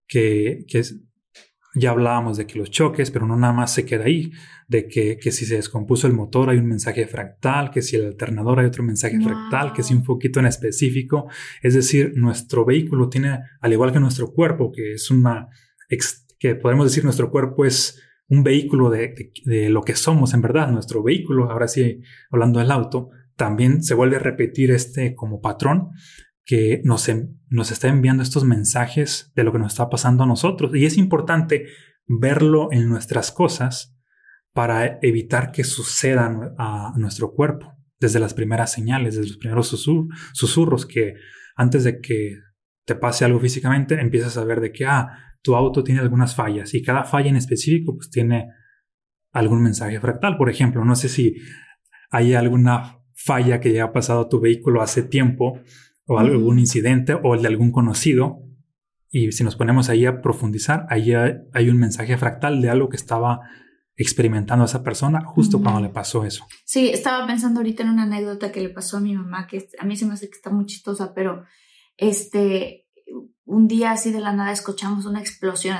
[0.07, 0.83] que, que
[1.73, 4.31] ya hablábamos de que los choques, pero no nada más se queda ahí,
[4.67, 8.07] de que, que, si se descompuso el motor hay un mensaje fractal, que si el
[8.07, 11.29] alternador hay otro mensaje fractal, que si un poquito en específico.
[11.61, 15.47] Es decir, nuestro vehículo tiene, al igual que nuestro cuerpo, que es una
[16.39, 19.13] que podemos decir nuestro cuerpo es un vehículo de,
[19.69, 24.15] lo que somos en verdad, nuestro vehículo, ahora sí, hablando del auto, también se vuelve
[24.15, 25.89] a repetir este como patrón
[26.45, 27.11] que nos,
[27.49, 30.73] nos está enviando estos mensajes de lo que nos está pasando a nosotros.
[30.75, 31.65] Y es importante
[32.07, 33.97] verlo en nuestras cosas
[34.53, 39.67] para evitar que suceda a nuestro cuerpo, desde las primeras señales, desde los primeros
[40.33, 41.15] susurros, que
[41.55, 42.37] antes de que
[42.85, 46.73] te pase algo físicamente, empiezas a ver de que, ah, tu auto tiene algunas fallas
[46.73, 48.47] y cada falla en específico pues tiene
[49.31, 50.37] algún mensaje fractal.
[50.37, 51.35] Por ejemplo, no sé si
[52.09, 55.59] hay alguna falla que ya ha pasado a tu vehículo hace tiempo
[56.05, 58.39] o algún incidente o el de algún conocido.
[59.09, 62.97] Y si nos ponemos ahí a profundizar, ahí hay un mensaje fractal de algo que
[62.97, 63.41] estaba
[63.95, 66.45] experimentando esa persona justo cuando le pasó eso.
[66.65, 69.85] Sí, estaba pensando ahorita en una anécdota que le pasó a mi mamá, que a
[69.85, 71.43] mí se me hace que está muy chistosa, pero
[71.97, 72.80] este,
[73.51, 75.77] un día así de la nada escuchamos una explosión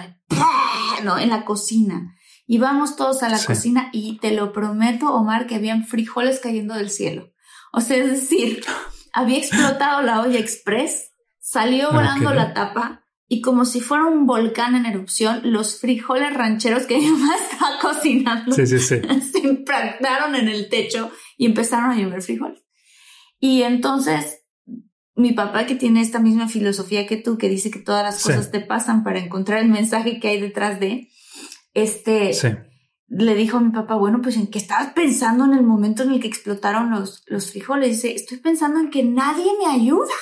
[1.04, 1.18] ¿no?
[1.18, 2.16] en la cocina.
[2.46, 6.74] Y vamos todos a la cocina y te lo prometo, Omar, que habían frijoles cayendo
[6.74, 7.32] del cielo.
[7.72, 8.62] O sea, es decir,
[9.14, 14.76] había explotado la olla express, salió volando la tapa y como si fuera un volcán
[14.76, 19.02] en erupción, los frijoles rancheros que mi mamá estaba cocinando se
[19.42, 22.62] impactaron en el techo y empezaron a llover frijoles.
[23.40, 24.41] Y entonces
[25.22, 28.52] mi papá que tiene esta misma filosofía que tú, que dice que todas las cosas
[28.52, 31.10] te pasan para encontrar el mensaje que hay detrás de,
[31.74, 32.32] este,
[33.08, 36.12] le dijo a mi papá, bueno, pues en qué estabas pensando en el momento en
[36.12, 37.90] el que explotaron los, los frijoles.
[37.90, 40.14] Dice, estoy pensando en que nadie me ayuda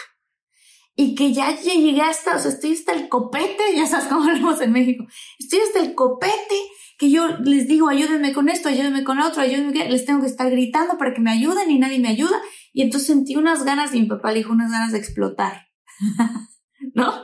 [0.96, 4.60] y que ya llegué hasta, o sea, estoy hasta el copete, ya sabes cómo hablamos
[4.62, 5.06] en México,
[5.40, 6.56] estoy hasta el copete
[6.98, 10.52] que yo les digo, ayúdenme con esto, ayúdenme con otro, ayúdenme, les tengo que estar
[10.52, 12.42] gritando para que me ayuden y nadie me ayuda.
[12.74, 15.68] Y entonces sentí unas ganas, y mi papá le dijo unas ganas de explotar,
[16.94, 17.24] ¿no?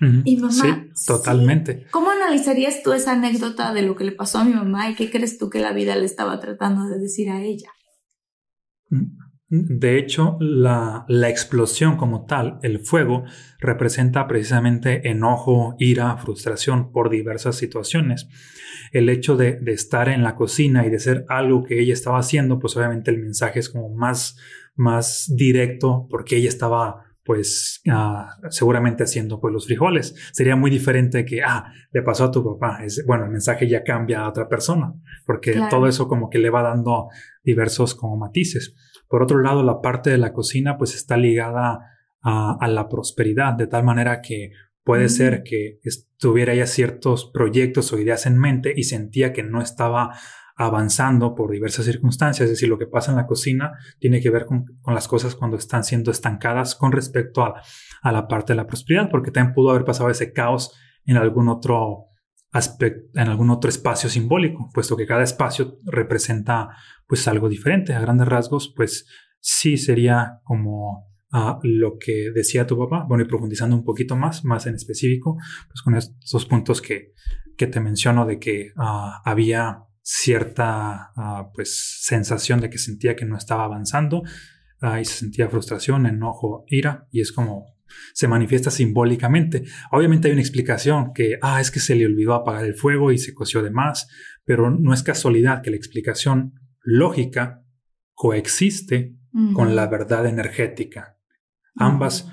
[0.00, 0.52] Y mamá.
[0.52, 1.86] Sí, totalmente.
[1.90, 5.10] ¿Cómo analizarías tú esa anécdota de lo que le pasó a mi mamá y qué
[5.10, 7.70] crees tú que la vida le estaba tratando de decir a ella?
[9.48, 13.24] De hecho, la, la, explosión como tal, el fuego,
[13.60, 18.28] representa precisamente enojo, ira, frustración por diversas situaciones.
[18.90, 22.18] El hecho de, de, estar en la cocina y de ser algo que ella estaba
[22.18, 24.36] haciendo, pues obviamente el mensaje es como más,
[24.76, 30.14] más directo porque ella estaba pues ah, seguramente haciendo pues los frijoles.
[30.32, 32.84] Sería muy diferente que, ah, le pasó a tu papá.
[32.84, 34.94] Es, bueno, el mensaje ya cambia a otra persona,
[35.26, 37.08] porque todo eso como que le va dando
[37.42, 38.76] diversos como matices.
[39.08, 41.80] Por otro lado, la parte de la cocina pues está ligada
[42.22, 44.52] a, a la prosperidad, de tal manera que
[44.84, 45.80] puede ser que
[46.18, 50.16] tuviera ya ciertos proyectos o ideas en mente y sentía que no estaba
[50.56, 52.46] avanzando por diversas circunstancias.
[52.46, 55.56] Es decir, lo que pasa en la cocina tiene que ver con, las cosas cuando
[55.56, 57.60] están siendo estancadas con respecto a,
[58.02, 61.48] a, la parte de la prosperidad, porque también pudo haber pasado ese caos en algún
[61.48, 62.06] otro
[62.52, 66.70] aspecto, en algún otro espacio simbólico, puesto que cada espacio representa
[67.06, 67.94] pues algo diferente.
[67.94, 69.06] A grandes rasgos, pues
[69.40, 74.44] sí sería como a lo que decía tu papá, bueno, y profundizando un poquito más,
[74.44, 75.36] más en específico,
[75.68, 77.12] pues con estos puntos que,
[77.58, 83.24] que te menciono de que ah, había cierta ah, pues sensación de que sentía que
[83.24, 84.22] no estaba avanzando
[84.80, 87.74] uh, y se sentía frustración, enojo, ira y es como
[88.14, 89.64] se manifiesta simbólicamente.
[89.90, 93.18] Obviamente hay una explicación que, ah, es que se le olvidó apagar el fuego y
[93.18, 94.08] se coció de más,
[94.44, 97.64] pero no es casualidad que la explicación lógica
[98.14, 99.16] coexiste
[99.54, 101.18] con la verdad energética.
[101.74, 102.30] Ambas,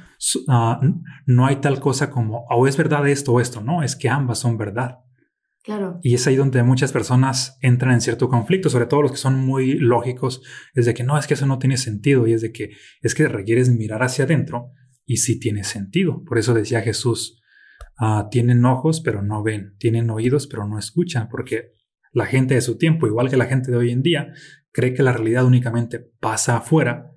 [0.47, 0.79] ah,
[1.25, 4.39] no hay tal cosa como, o es verdad esto o esto, no, es que ambas
[4.39, 4.99] son verdad.
[6.01, 9.35] Y es ahí donde muchas personas entran en cierto conflicto, sobre todo los que son
[9.35, 10.41] muy lógicos,
[10.73, 12.71] es de que no, es que eso no tiene sentido y es de que
[13.01, 14.71] es que requieres mirar hacia adentro
[15.05, 16.23] y sí tiene sentido.
[16.25, 17.41] Por eso decía Jesús,
[17.97, 21.73] ah, tienen ojos pero no ven, tienen oídos pero no escuchan, porque
[22.11, 24.33] la gente de su tiempo, igual que la gente de hoy en día,
[24.71, 27.11] cree que la realidad únicamente pasa afuera,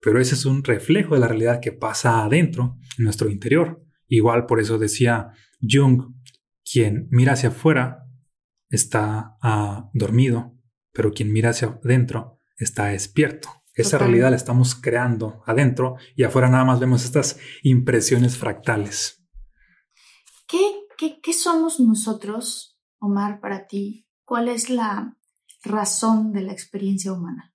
[0.00, 3.82] pero ese es un reflejo de la realidad que pasa adentro, en nuestro interior.
[4.06, 5.28] Igual por eso decía
[5.60, 6.14] Jung,
[6.64, 8.06] quien mira hacia afuera
[8.68, 10.58] está ah, dormido,
[10.92, 13.48] pero quien mira hacia adentro está despierto.
[13.74, 19.26] Esa realidad la estamos creando adentro y afuera nada más vemos estas impresiones fractales.
[20.46, 20.60] ¿Qué,
[20.96, 24.06] qué, qué somos nosotros, Omar, para ti?
[24.24, 25.18] ¿Cuál es la
[25.64, 27.52] razón de la experiencia humana?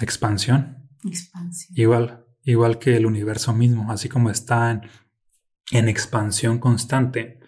[0.00, 0.90] Expansión.
[1.02, 1.72] Expansión.
[1.78, 4.82] Igual, igual que el universo mismo, así como está en
[5.72, 7.40] en expansión constante,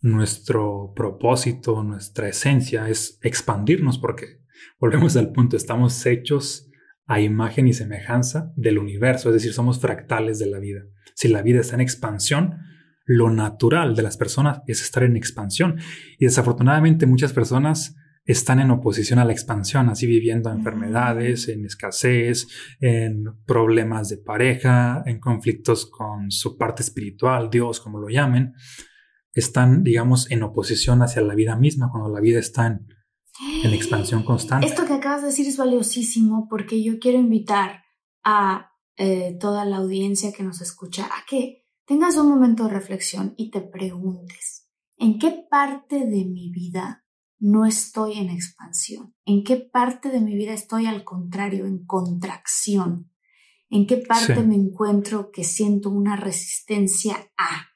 [0.00, 4.40] nuestro propósito, nuestra esencia es expandirnos porque
[4.78, 6.70] volvemos al punto, estamos hechos
[7.06, 10.82] a imagen y semejanza del universo, es decir, somos fractales de la vida.
[11.14, 12.58] Si la vida está en expansión,
[13.04, 15.78] lo natural de las personas es estar en expansión.
[16.18, 22.46] Y desafortunadamente muchas personas están en oposición a la expansión, así viviendo enfermedades, en escasez,
[22.80, 28.54] en problemas de pareja, en conflictos con su parte espiritual, Dios, como lo llamen,
[29.32, 32.86] están, digamos, en oposición hacia la vida misma, cuando la vida está en,
[33.64, 34.66] expansión constante.
[34.66, 37.82] Esto que acabas de decir es valiosísimo porque yo quiero invitar
[38.22, 43.34] a eh, toda la audiencia que nos escucha a que tengas un momento de reflexión
[43.36, 47.03] y te preguntes, ¿en qué parte de mi vida
[47.44, 49.14] no estoy en expansión?
[49.26, 53.10] ¿En qué parte de mi vida estoy al contrario, en contracción?
[53.68, 57.68] ¿En qué parte me encuentro que siento una resistencia a?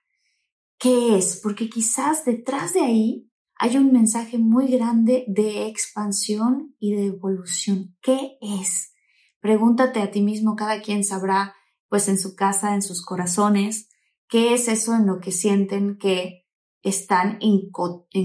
[0.78, 1.38] ¿Qué es?
[1.42, 7.94] Porque quizás detrás de ahí hay un mensaje muy grande de expansión y de evolución.
[8.00, 8.94] ¿Qué es?
[9.38, 11.54] Pregúntate a ti mismo, cada quien sabrá,
[11.90, 13.90] pues en su casa, en sus corazones,
[14.28, 16.38] qué es eso en lo que sienten que
[16.82, 17.70] están en,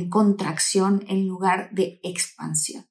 [0.10, 2.86] contracción en lugar de expansión.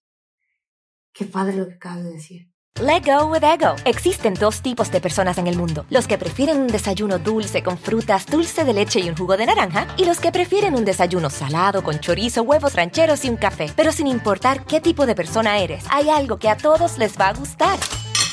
[1.12, 2.52] Qué padre lo que acabas de decir.
[2.80, 3.76] Let go with ego.
[3.84, 7.76] Existen dos tipos de personas en el mundo: los que prefieren un desayuno dulce con
[7.76, 11.28] frutas, dulce de leche y un jugo de naranja, y los que prefieren un desayuno
[11.28, 13.70] salado con chorizo, huevos rancheros y un café.
[13.76, 17.28] Pero sin importar qué tipo de persona eres, hay algo que a todos les va
[17.28, 17.78] a gustar.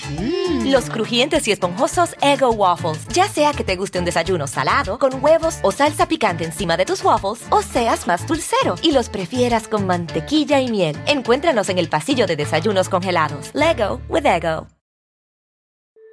[0.09, 0.71] Mm.
[0.71, 3.07] Los crujientes y esponjosos Ego Waffles.
[3.13, 6.85] Ya sea que te guste un desayuno salado, con huevos o salsa picante encima de
[6.85, 10.97] tus waffles, o seas más dulcero y los prefieras con mantequilla y miel.
[11.07, 13.51] Encuéntranos en el pasillo de desayunos congelados.
[13.53, 14.67] Lego with Ego.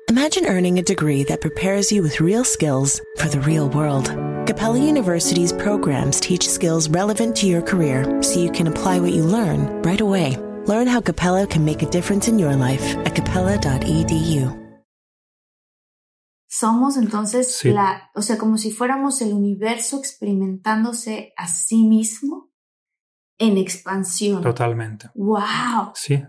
[0.09, 4.06] Imagine earning a degree that prepares you with real skills for the real world.
[4.46, 9.24] Capella University's programs teach skills relevant to your career so you can apply what you
[9.24, 10.37] learn right away.
[10.68, 14.66] Learn how Capella can make a difference in your life at capella.edu.
[16.48, 22.50] Somos entonces la, o sea, como si fuéramos el universo experimentándose a sí mismo
[23.38, 24.42] en expansión.
[24.42, 25.09] Totalmente.
[25.14, 25.92] Wow.
[25.94, 26.20] Sí.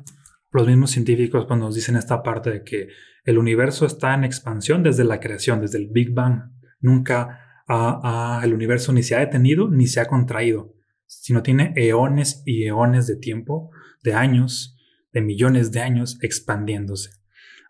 [0.52, 2.89] Los mismos científicos cuando nos dicen esta parte de que
[3.23, 6.52] el universo está en expansión desde la creación, desde el Big Bang.
[6.80, 7.63] Nunca
[8.43, 10.76] el universo ni se ha detenido ni se ha contraído,
[11.08, 13.71] sino tiene eones y eones de tiempo
[14.08, 14.78] de años,
[15.12, 17.10] de millones de años, expandiéndose.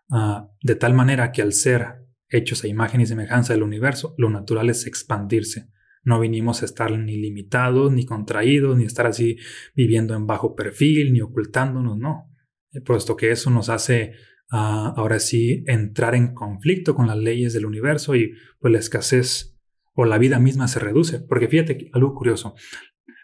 [0.08, 4.30] Ah, de tal manera que al ser hechos a imagen y semejanza del universo, lo
[4.30, 5.68] natural es expandirse.
[6.04, 9.36] No vinimos a estar ni limitados, ni contraídos, ni estar así
[9.74, 12.32] viviendo en bajo perfil, ni ocultándonos, no.
[12.70, 14.12] Eh, puesto que eso nos hace
[14.52, 19.58] ah, ahora sí entrar en conflicto con las leyes del universo y pues la escasez
[19.92, 21.18] o la vida misma se reduce.
[21.18, 22.54] Porque fíjate algo curioso,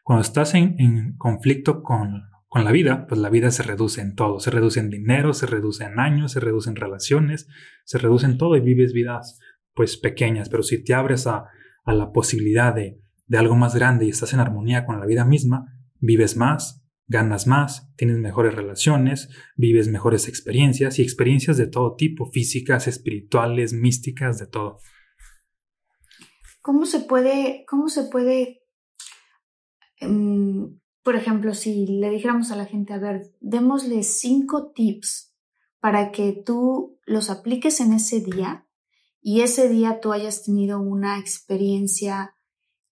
[0.03, 4.38] cuando estás en conflicto con con la vida, pues la vida se reduce en todo,
[4.38, 7.49] se reduce en dinero, se reduce en años, se reduce en relaciones,
[7.85, 9.40] se reduce en todo y vives vidas
[9.75, 11.49] pues pequeñas, pero si te abres a,
[11.85, 15.67] la posibilidad de, de algo más grande y estás en armonía con la vida misma,
[15.99, 22.31] vives más, ganas más, tienes mejores relaciones, vives mejores experiencias y experiencias de todo tipo,
[22.31, 24.79] físicas, espirituales, místicas, de todo.
[26.61, 28.62] ¿Cómo se puede, cómo se puede
[29.97, 35.35] em, por ejemplo, si le dijéramos a la gente, a ver, démosle cinco tips
[35.79, 38.67] para que tú los apliques en ese día
[39.21, 42.35] y ese día tú hayas tenido una experiencia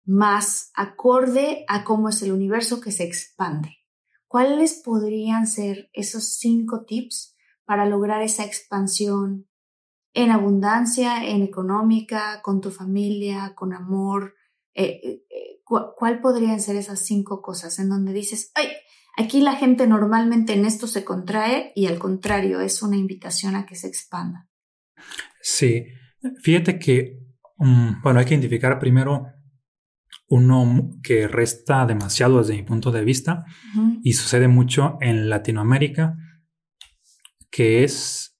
[0.04, 3.78] más acorde a cómo es el universo que se expande.
[4.26, 9.48] ¿Cuáles podrían ser esos cinco tips para lograr esa expansión
[10.12, 14.34] en abundancia, en económica, con tu familia, con amor,
[14.74, 15.61] eh, eh,
[15.96, 18.68] ¿cuál podrían ser esas cinco cosas en donde dices, ay,
[19.16, 23.66] aquí la gente normalmente en esto se contrae y al contrario, es una invitación a
[23.66, 24.48] que se expanda?
[25.40, 25.86] Sí,
[26.42, 27.18] fíjate que,
[27.58, 29.26] mm, bueno, hay que identificar primero
[30.28, 33.44] uno que resta demasiado desde mi punto de vista
[34.02, 36.16] y sucede mucho en Latinoamérica,
[37.50, 38.38] que es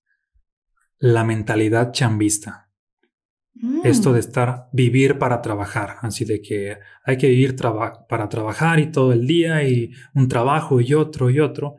[0.99, 2.62] la mentalidad chambista.
[3.85, 4.13] Esto mm.
[4.15, 7.55] de estar, vivir para trabajar, así de que hay que vivir
[8.09, 11.77] para trabajar y todo el día y un trabajo y otro y otro.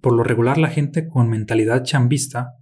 [0.00, 2.54] Por lo regular la gente con mentalidad chambista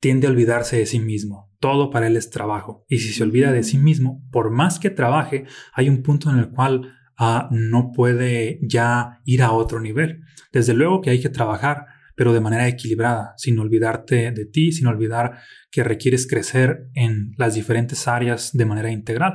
[0.00, 1.52] tiende a olvidarse de sí mismo.
[1.60, 2.84] Todo para él es trabajo.
[2.88, 3.84] Y si se olvida de sí mm.
[3.84, 9.20] mismo, por más que trabaje, hay un punto en el cual ah, no puede ya
[9.24, 10.22] ir a otro nivel.
[10.52, 11.86] Desde luego que hay que trabajar,
[12.18, 15.38] pero de manera equilibrada, sin olvidarte de ti, sin olvidar
[15.70, 19.34] que requieres crecer en las diferentes áreas de manera integral.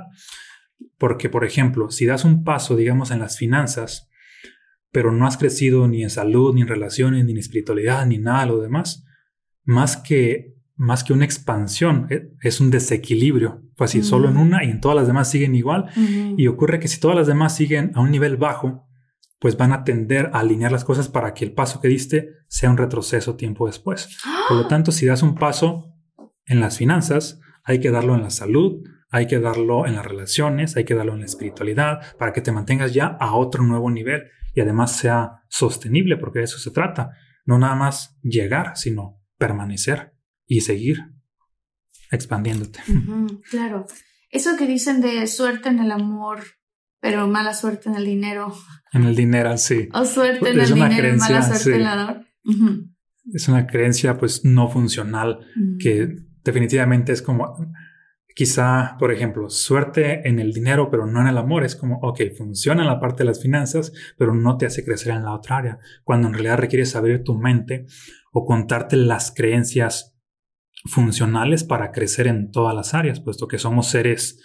[0.97, 4.09] Porque, por ejemplo, si das un paso, digamos, en las finanzas,
[4.91, 8.41] pero no has crecido ni en salud, ni en relaciones, ni en espiritualidad, ni nada
[8.41, 9.05] de lo demás,
[9.63, 13.63] más que, más que una expansión, eh, es un desequilibrio.
[13.77, 15.85] Pues si solo en una y en todas las demás siguen igual.
[16.37, 18.89] Y ocurre que si todas las demás siguen a un nivel bajo,
[19.43, 22.69] pues van a tender a alinear las cosas para que el paso que diste sea
[22.69, 24.17] un retroceso tiempo después.
[24.47, 25.93] Por lo tanto, si das un paso
[26.45, 30.77] en las finanzas, hay que darlo en la salud, hay que darlo en las relaciones,
[30.77, 34.23] hay que darlo en la espiritualidad, para que te mantengas ya a otro nuevo nivel
[34.55, 37.11] y además sea sostenible, porque de eso se trata.
[37.43, 40.13] No nada más llegar, sino permanecer
[40.47, 40.99] y seguir
[42.11, 42.79] expandiéndote.
[43.49, 43.87] claro.
[44.29, 46.43] Eso que dicen de suerte en el amor,
[47.01, 48.55] pero mala suerte en el dinero.
[48.93, 49.89] En el dinero, sí.
[49.93, 52.25] O suerte en el dinero, mala suerte en la
[53.33, 55.39] Es una creencia pues no funcional
[55.79, 57.55] que definitivamente es como
[58.35, 61.63] quizá, por ejemplo, suerte en el dinero, pero no en el amor.
[61.63, 65.13] Es como, ok, funciona en la parte de las finanzas, pero no te hace crecer
[65.13, 65.79] en la otra área.
[66.03, 67.85] Cuando en realidad requieres abrir tu mente
[68.31, 70.15] o contarte las creencias
[70.85, 74.39] funcionales para crecer en todas las áreas, puesto que somos seres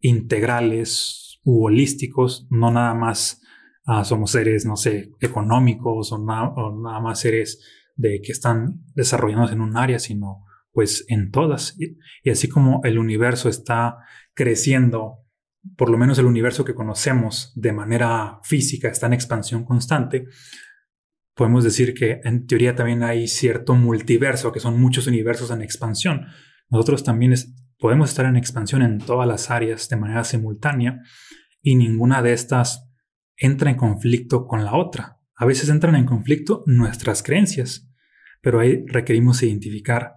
[0.00, 3.42] integrales, u holísticos, no nada más
[3.84, 7.60] ah, somos seres, no sé, económicos o, nada más seres
[7.96, 11.76] de que están desarrollándose en un área, sino pues en todas.
[11.78, 13.98] y así como el universo está
[14.34, 15.24] creciendo
[15.76, 20.26] por lo menos el universo que conocemos de manera física está en expansión constante,
[21.34, 26.26] podemos decir que en teoría también hay cierto multiverso, que son muchos universos en expansión.
[26.68, 27.34] Nosotros también
[27.78, 31.00] podemos estar en expansión en todas las áreas de manera simultánea
[31.60, 32.90] y ninguna de estas
[33.36, 35.20] entra en conflicto con la otra.
[35.36, 37.88] A veces entran en conflicto nuestras creencias,
[38.40, 40.16] pero ahí requerimos identificar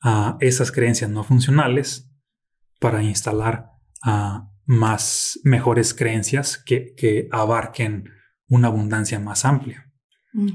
[0.00, 2.10] a esas creencias no funcionales
[2.80, 3.70] para instalar
[4.02, 8.10] a más mejores creencias que, que abarquen
[8.48, 9.84] una abundancia más amplia.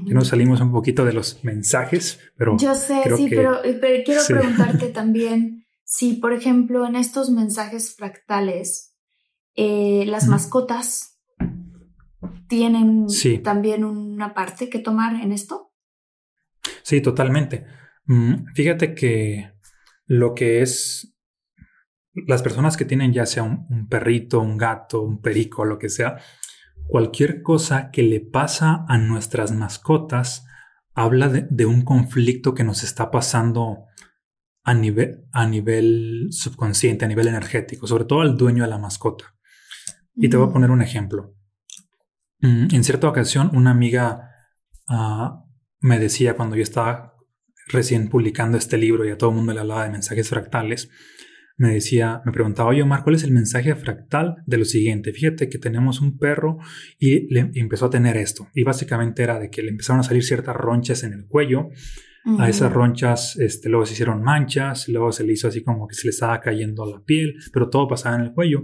[0.06, 2.56] Que nos salimos un poquito de los mensajes, pero...
[2.56, 3.60] Yo sé, sí, pero,
[4.04, 8.96] quiero preguntarte también si, por ejemplo, en estos mensajes fractales,
[9.56, 11.13] eh, las mascotas
[12.48, 13.06] tienen
[13.42, 15.72] también una parte que tomar en esto.
[16.82, 17.66] Sí, totalmente.
[18.06, 19.52] Mm, fíjate que
[20.06, 21.14] lo que es
[22.26, 26.18] las personas que tienen ya sea un, perrito, un gato, un perico, lo que sea,
[26.86, 30.46] cualquier cosa que le pasa a nuestras mascotas
[30.94, 33.86] habla de, un conflicto que nos está pasando
[34.62, 39.34] a nivel, a nivel subconsciente, a nivel energético, sobre todo al dueño de la mascota.
[40.14, 41.34] Y te voy a poner un ejemplo.
[42.44, 44.28] Mm, en cierta ocasión, una amiga
[44.86, 45.46] ah,
[45.80, 47.14] me decía cuando yo estaba
[47.68, 50.90] recién publicando este libro y a todo el mundo le hablaba de mensajes fractales,
[51.56, 55.12] me decía, me preguntaba, oye Omar, ¿cuál es el mensaje fractal de lo siguiente?
[55.12, 56.58] Fíjate que tenemos un perro
[56.98, 58.48] y, le, empezó a tener esto.
[58.52, 61.68] Y básicamente era de que le empezaron a salir ciertas ronchas en el cuello.
[62.38, 65.94] A esas ronchas, este, luego se hicieron manchas, luego se le hizo así como que
[65.94, 68.62] se le estaba cayendo la piel, pero todo pasaba en el cuello.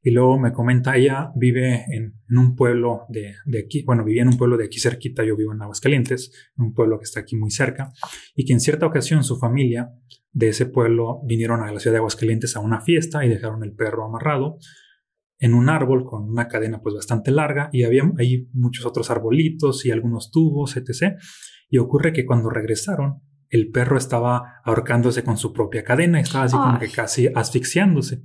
[0.00, 4.28] Y luego me comenta, ella vive en, un pueblo de, de, aquí, bueno, vivía en
[4.28, 7.50] un pueblo de aquí cerquita, yo vivo en Aguascalientes, un pueblo que está aquí muy
[7.50, 7.92] cerca,
[8.34, 9.90] y que en cierta ocasión su familia
[10.32, 13.74] de ese pueblo vinieron a la ciudad de Aguascalientes a una fiesta y dejaron el
[13.74, 14.58] perro amarrado
[15.38, 19.86] en un árbol con una cadena pues bastante larga y había ahí muchos otros arbolitos
[19.86, 21.16] y algunos tubos, etc.
[21.68, 26.56] Y ocurre que cuando regresaron, el perro estaba ahorcándose con su propia cadena, estaba así
[26.56, 28.22] como que casi asfixiándose.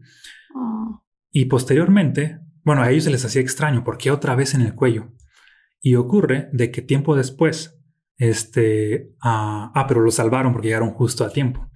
[0.56, 1.02] Ah.
[1.34, 5.12] Y posteriormente, bueno, a ellos se les hacía extraño, porque otra vez en el cuello?
[5.82, 7.84] Y ocurre de que tiempo después
[8.18, 11.70] este, ah, ah, pero lo salvaron porque llegaron justo a tiempo.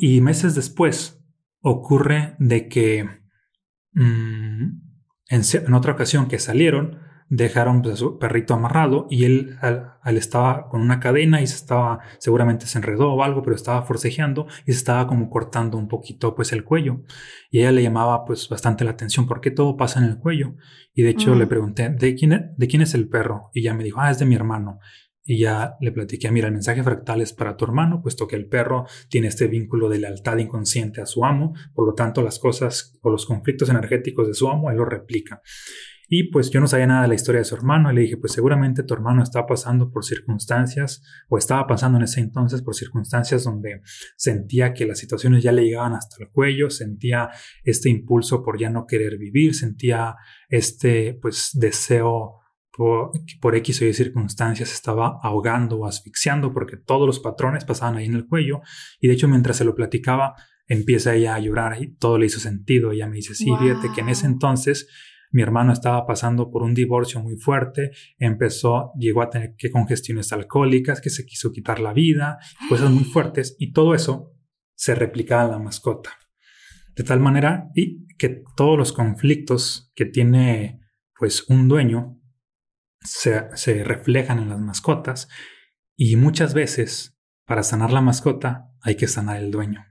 [0.00, 1.20] Y meses después
[1.60, 3.08] ocurre de que
[3.92, 4.64] mm,
[5.28, 6.98] en, otra ocasión que salieron,
[7.30, 11.56] dejaron pues, a su perrito amarrado y él al, estaba con una cadena y se
[11.56, 15.88] estaba, seguramente se enredó o algo, pero estaba forcejeando y se estaba como cortando un
[15.88, 17.02] poquito pues el cuello.
[17.50, 20.54] Y ella le llamaba pues bastante la atención, ¿por qué todo pasa en el cuello?
[20.94, 23.50] Y de hecho le pregunté, ¿de quién, e-, ¿de quién es el perro?
[23.52, 24.78] Y ella me dijo, ah, es de mi hermano.
[25.30, 28.48] Y ya le platiqué, mira, el mensaje fractal es para tu hermano, puesto que el
[28.48, 32.98] perro tiene este vínculo de lealtad inconsciente a su amo, por lo tanto las cosas
[33.02, 35.42] o los conflictos energéticos de su amo, él lo replica.
[36.08, 38.16] Y pues yo no sabía nada de la historia de su hermano y le dije,
[38.16, 42.74] pues seguramente tu hermano está pasando por circunstancias o estaba pasando en ese entonces por
[42.74, 43.82] circunstancias donde
[44.16, 47.28] sentía que las situaciones ya le llegaban hasta el cuello, sentía
[47.62, 50.16] este impulso por ya no querer vivir, sentía
[50.48, 52.40] este pues deseo
[52.72, 57.96] por, por X o Y circunstancias estaba ahogando o asfixiando porque todos los patrones pasaban
[57.96, 58.60] ahí en el cuello
[58.98, 60.34] y de hecho mientras se lo platicaba
[60.68, 62.92] empieza ella a llorar y todo le hizo sentido.
[62.92, 64.86] Ella me dice, sí, fíjate que en ese entonces
[65.30, 70.32] mi hermano estaba pasando por un divorcio muy fuerte, empezó, llegó a tener que congestiones
[70.32, 74.32] alcohólicas, que se quiso quitar la vida, cosas muy fuertes y todo eso
[74.74, 76.10] se replicaba en la mascota.
[76.94, 80.80] De tal manera y que todos los conflictos que tiene
[81.18, 82.20] pues un dueño
[83.00, 85.28] se, reflejan en las mascotas
[85.96, 89.84] y muchas veces para sanar la mascota hay que sanar el dueño.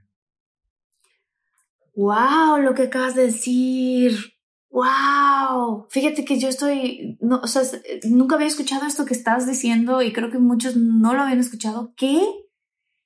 [1.94, 2.58] ¡Wow!
[2.62, 4.37] Lo que acabas de decir.
[4.70, 5.86] ¡Wow!
[5.90, 7.62] Fíjate que yo estoy, no, o sea,
[8.04, 11.94] nunca había escuchado esto que estás diciendo y creo que muchos no lo habían escuchado.
[11.96, 12.20] ¡Qué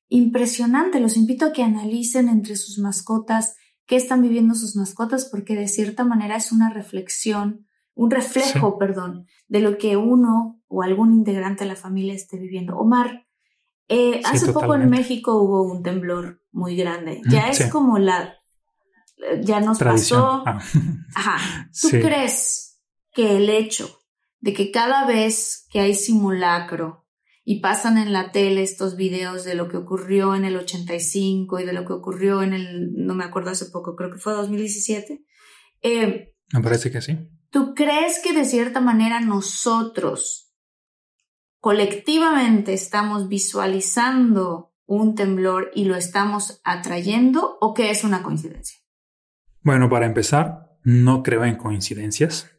[0.08, 1.00] impresionante!
[1.00, 3.56] Los invito a que analicen entre sus mascotas
[3.86, 9.26] qué están viviendo sus mascotas porque de cierta manera es una reflexión un reflejo, perdón,
[9.48, 12.76] de lo que uno o algún integrante de la familia esté viviendo.
[12.76, 13.26] Omar,
[13.88, 17.20] eh, hace poco en México hubo un temblor muy grande.
[17.28, 18.36] Ya es como la,
[19.42, 20.42] ya nos pasó.
[20.46, 20.60] Ah.
[21.14, 21.70] Ajá.
[21.80, 22.80] ¿Tú crees
[23.12, 23.98] que el hecho
[24.40, 27.06] de que cada vez que hay simulacro
[27.44, 31.64] y pasan en la tele estos videos de lo que ocurrió en el 85 y
[31.64, 35.24] de lo que ocurrió en el, no me acuerdo hace poco, creo que fue 2017,
[35.82, 37.18] eh, Me parece que sí.
[37.50, 40.52] ¿Tú crees que de cierta manera nosotros
[41.58, 48.81] colectivamente estamos visualizando un temblor y lo estamos atrayendo o que es una coincidencia?
[49.62, 52.50] Bueno, para empezar, no creo en coincidencias.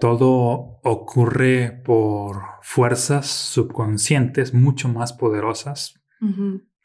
[0.00, 5.94] Todo ocurre por fuerzas subconscientes mucho más poderosas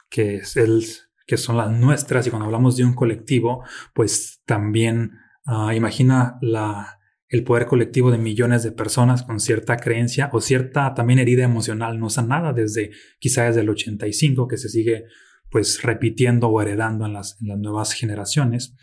[0.10, 0.84] que, es el,
[1.28, 2.26] que son las nuestras.
[2.26, 5.12] Y cuando hablamos de un colectivo, pues también
[5.46, 7.00] ah, imagina la,
[7.34, 12.00] el poder colectivo de millones de personas con cierta creencia o cierta también herida emocional
[12.00, 15.06] no sanada desde quizá desde el 85 que se sigue
[15.50, 18.76] pues repitiendo o heredando en las, en las nuevas generaciones.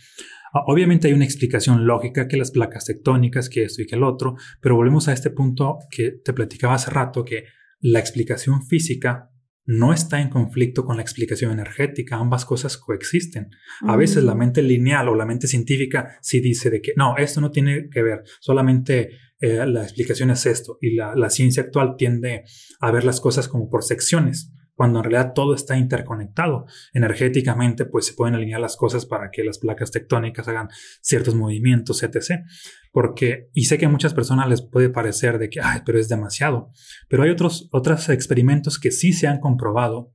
[0.53, 4.03] Ah, obviamente hay una explicación lógica que las placas tectónicas, que esto y que el
[4.03, 7.45] otro, pero volvemos a este punto que te platicaba hace rato, que
[7.81, 9.31] la explicación física
[9.65, 13.51] no está en conflicto con la explicación energética, ambas cosas coexisten.
[13.83, 14.39] A veces la mm.
[14.39, 18.03] mente lineal o la mente científica sí dice de que no, esto no tiene que
[18.03, 22.43] ver, solamente eh, la explicación es esto, y la, la ciencia actual tiende
[22.81, 26.65] a ver las cosas como por secciones cuando en realidad todo está interconectado.
[26.95, 30.71] Energéticamente, pues se pueden alinear las cosas para que las placas tectónicas hagan
[31.03, 32.47] ciertos movimientos, etc.
[32.91, 36.09] Porque, y sé que a muchas personas les puede parecer de que, ay, pero es
[36.09, 36.71] demasiado.
[37.11, 40.15] Pero hay otros, otros experimentos que sí se han comprobado,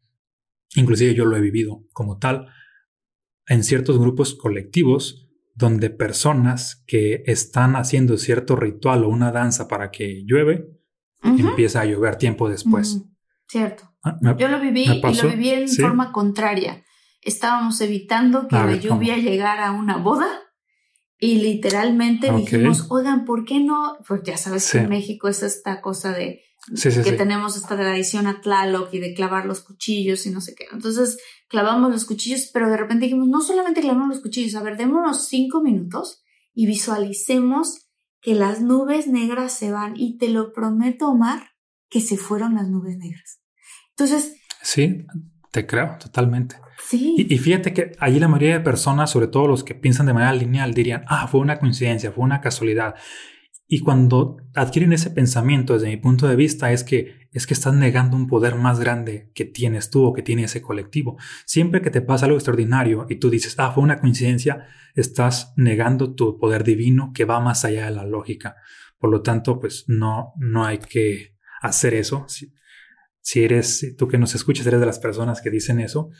[0.75, 2.47] inclusive yo lo he vivido como tal,
[3.45, 9.91] en ciertos grupos colectivos donde personas que están haciendo cierto ritual o una danza para
[9.91, 10.71] que llueve,
[11.21, 13.05] empieza a llover tiempo después.
[13.47, 13.94] Cierto.
[14.05, 16.83] Ah, Yo lo viví y lo viví en forma contraria.
[17.21, 20.27] Estábamos evitando que la lluvia llegara a una boda
[21.17, 23.97] y literalmente dijimos, oigan, ¿por qué no?
[24.07, 26.41] Pues ya sabes que en México es esta cosa de
[27.03, 30.65] que tenemos esta tradición a Tlaloc y de clavar los cuchillos y no sé qué.
[30.71, 34.77] Entonces clavamos los cuchillos, pero de repente dijimos, no solamente clavamos los cuchillos, a ver,
[34.77, 37.89] démonos cinco minutos y visualicemos
[38.21, 41.51] que las nubes negras se van y te lo prometo, Omar,
[41.89, 43.41] que se fueron las nubes negras.
[43.97, 44.37] Entonces...
[44.61, 45.05] Sí,
[45.51, 46.57] te creo totalmente.
[46.87, 47.15] Sí.
[47.17, 50.33] Y, fíjate que allí la mayoría de personas, sobre todo los que piensan de manera
[50.33, 52.95] lineal, dirían, ah, fue una coincidencia, fue una casualidad.
[53.67, 57.73] Y cuando adquieren ese pensamiento, desde mi punto de vista, es que es que estás
[57.73, 61.17] negando un poder más grande que tienes tú o que tiene ese colectivo.
[61.45, 66.15] Siempre que te pasa algo extraordinario y tú dices, ah, fue una coincidencia, estás negando
[66.15, 68.55] tu poder divino que va más allá de la lógica.
[68.97, 72.25] Por lo tanto, pues no, no hay que hacer eso
[73.25, 76.11] si eres, tú que nos escuchas, eres de las personas que dicen eso,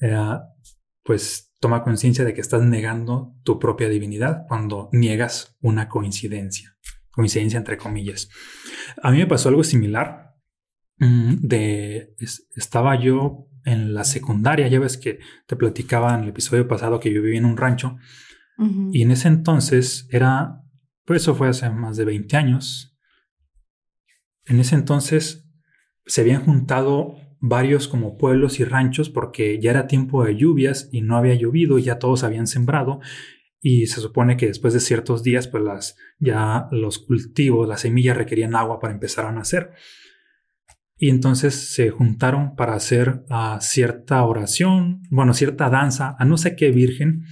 [0.00, 0.38] eh,
[1.04, 6.74] pues toma conciencia de que estás negando tu propia divinidad cuando niegas una coincidencia,
[7.10, 8.30] coincidencia entre comillas.
[9.02, 10.34] A mí me pasó algo similar.
[10.96, 12.14] Mm, de,
[12.56, 17.12] estaba yo en la secundaria, ya ves que te platicaba en el episodio pasado que
[17.12, 17.98] yo vivía en un rancho
[18.92, 20.62] y en ese entonces era,
[21.06, 22.98] pues eso fue hace más de 20 años.
[24.44, 25.49] En ese entonces
[26.10, 31.02] se habían juntado varios como pueblos y ranchos porque ya era tiempo de lluvias y
[31.02, 33.00] no había llovido y ya todos habían sembrado
[33.60, 38.16] y se supone que después de ciertos días pues las ya los cultivos, las semillas
[38.16, 39.70] requerían agua para empezar a nacer.
[40.96, 46.56] Y entonces se juntaron para hacer ah, cierta oración, bueno, cierta danza, a no sé
[46.56, 47.24] qué virgen,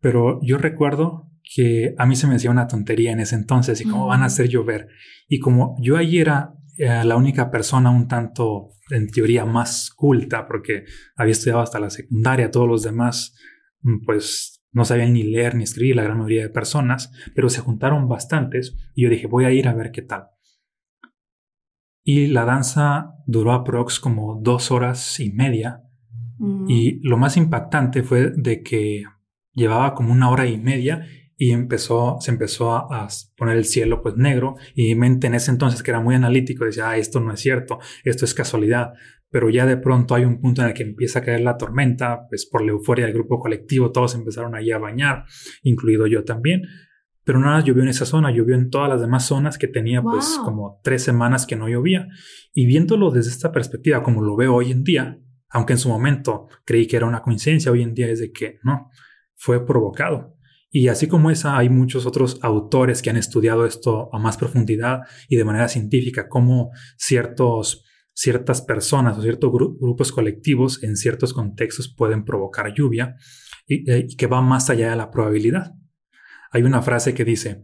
[0.00, 3.84] pero yo recuerdo que a mí se me hacía una tontería en ese entonces y
[3.84, 4.88] cómo van a hacer llover.
[5.28, 10.46] Y como yo allí era eh, la única persona un tanto, en teoría, más culta,
[10.46, 10.84] porque
[11.16, 13.34] había estudiado hasta la secundaria, todos los demás,
[13.82, 17.60] mm, pues no sabían ni leer ni escribir, la gran mayoría de personas, pero se
[17.60, 20.28] juntaron bastantes y yo dije, voy a ir a ver qué tal.
[22.04, 25.82] Y la danza duró aprox como dos horas y media.
[26.68, 29.02] Y lo más impactante fue de que
[29.52, 31.04] llevaba como una hora y media
[31.38, 35.52] y empezó, se empezó a, poner el cielo pues negro y mi mente en ese
[35.52, 38.92] entonces que era muy analítico decía, ah, esto no es cierto, esto es casualidad,
[39.30, 42.26] pero ya de pronto hay un punto en el que empieza a caer la tormenta,
[42.28, 45.24] pues por la euforia del grupo colectivo todos empezaron allí a bañar,
[45.62, 46.62] incluido yo también,
[47.22, 50.40] pero nada llovió en esa zona, llovió en todas las demás zonas que tenía pues
[50.42, 52.08] como tres semanas que no llovía.
[52.54, 55.20] Y viéndolo desde esta perspectiva como lo veo hoy en día,
[55.50, 58.58] aunque en su momento creí que era una coincidencia, hoy en día es de que
[58.62, 58.88] no,
[59.34, 60.37] fue provocado.
[60.70, 65.00] Y así como esa, hay muchos otros autores que han estudiado esto a más profundidad
[65.28, 71.94] y de manera científica, cómo ciertos, ciertas personas o ciertos grupos colectivos en ciertos contextos
[71.94, 73.16] pueden provocar lluvia
[73.66, 75.72] eh, y, que va más allá de la probabilidad.
[76.50, 77.62] Hay una frase que dice,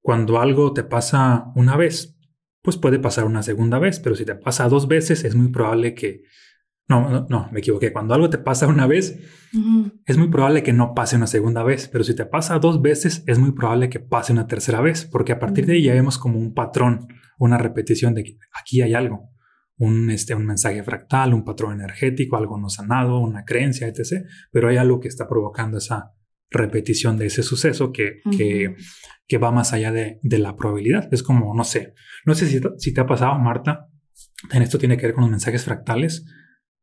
[0.00, 2.16] cuando algo te pasa una vez,
[2.62, 5.94] pues puede pasar una segunda vez, pero si te pasa dos veces es muy probable
[5.94, 6.22] que
[6.86, 7.92] No, no, no, me equivoqué.
[7.92, 9.18] Cuando algo te pasa una vez,
[10.04, 13.24] es muy probable que no pase una segunda vez, pero si te pasa dos veces,
[13.26, 16.18] es muy probable que pase una tercera vez, porque a partir de ahí ya vemos
[16.18, 17.08] como un patrón,
[17.38, 19.30] una repetición de que aquí hay algo,
[19.78, 24.26] un, este, un mensaje fractal, un patrón energético, algo no sanado, una creencia, etc.
[24.52, 26.12] Pero hay algo que está provocando esa
[26.50, 28.76] repetición de ese suceso que, que,
[29.26, 31.08] que, va más allá de, de, la probabilidad.
[31.12, 31.94] Es como, no sé,
[32.26, 33.88] no sé si, si te ha pasado, Marta,
[34.52, 36.24] en esto tiene que ver con los mensajes fractales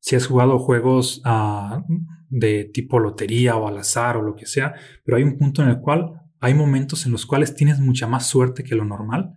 [0.02, 1.82] si has jugado juegos uh,
[2.28, 4.74] de tipo lotería o al azar o lo que sea,
[5.06, 8.26] pero hay un punto en el cual hay momentos en los cuales tienes mucha más
[8.28, 9.34] suerte que lo normal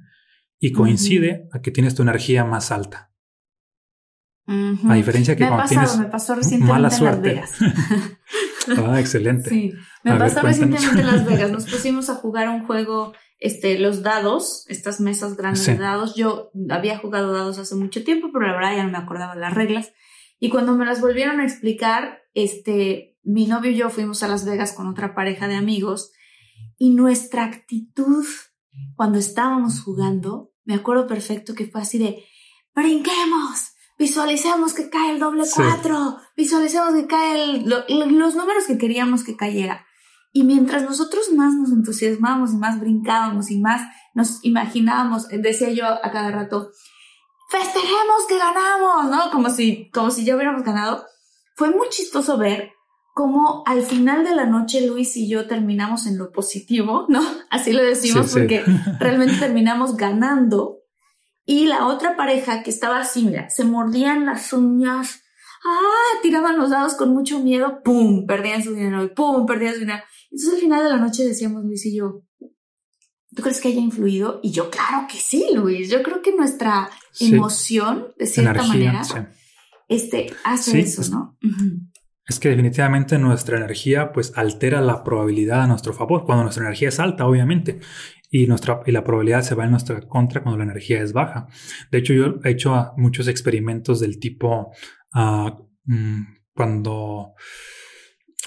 [0.58, 3.12] y coincide a que tienes tu energía más alta.
[4.46, 7.34] A diferencia que me cuando pasado, tienes me pasó recientemente mala en suerte.
[7.36, 8.78] Las Vegas.
[8.78, 9.48] ah, excelente.
[9.48, 10.72] Sí, me A ver, pasó cuéntanos.
[10.72, 11.50] recientemente en Las Vegas.
[11.50, 15.72] Nos pusimos a jugar un juego, este, los dados, estas mesas grandes Sí.
[15.72, 16.14] de dados.
[16.14, 19.40] Yo había jugado dados hace mucho tiempo, pero la verdad ya no me acordaba de
[19.40, 19.92] las reglas.
[20.44, 24.44] Y cuando me las volvieron a explicar, este, mi novio y yo fuimos a Las
[24.44, 26.12] Vegas con otra pareja de amigos
[26.76, 28.26] y nuestra actitud
[28.94, 32.22] cuando estábamos jugando, me acuerdo perfecto que fue así de,
[32.74, 35.52] brinquemos, visualicemos que cae el doble Sí.
[35.56, 39.86] cuatro, visualicemos que cae el- lo- lo- los números que queríamos que cayera.
[40.32, 43.80] Y mientras nosotros más nos entusiasmábamos y más brincábamos y más
[44.14, 46.70] nos imaginábamos, decía yo a cada rato,
[47.54, 49.30] festejemos que ganamos, ¿no?
[49.30, 51.06] Como si, como si ya hubiéramos ganado.
[51.56, 52.72] Fue muy chistoso ver
[53.14, 57.22] cómo al final de la noche Luis y yo terminamos en lo positivo, ¿no?
[57.50, 58.38] Así lo decimos Sí, sí.
[58.38, 58.64] porque
[59.00, 60.78] realmente terminamos ganando.
[61.46, 65.20] Y la otra pareja que estaba así, mira, se mordían las uñas,
[65.62, 70.02] ah, tiraban los dados con mucho miedo, pum, perdían su dinero, pum, perdían su dinero.
[70.30, 72.22] Entonces al final de la noche decíamos Luis y yo,
[73.34, 74.40] ¿tú crees que haya influido?
[74.42, 75.90] Y yo, claro que sí, Luis.
[75.90, 77.34] Yo creo que nuestra Sí.
[77.34, 79.14] emoción, de cierta Energía, manera, sí.
[79.88, 81.36] este, hace Sí, eso, es- ¿no?
[82.26, 86.88] Es que definitivamente nuestra energía pues altera la probabilidad a nuestro favor, cuando nuestra energía
[86.88, 87.80] es alta, obviamente,
[88.30, 91.48] y, nuestra, y la probabilidad se va en nuestra contra cuando la energía es baja.
[91.92, 94.72] De hecho, yo he hecho ah, muchos experimentos del tipo
[95.12, 96.22] ah, mm,
[96.54, 97.34] cuando,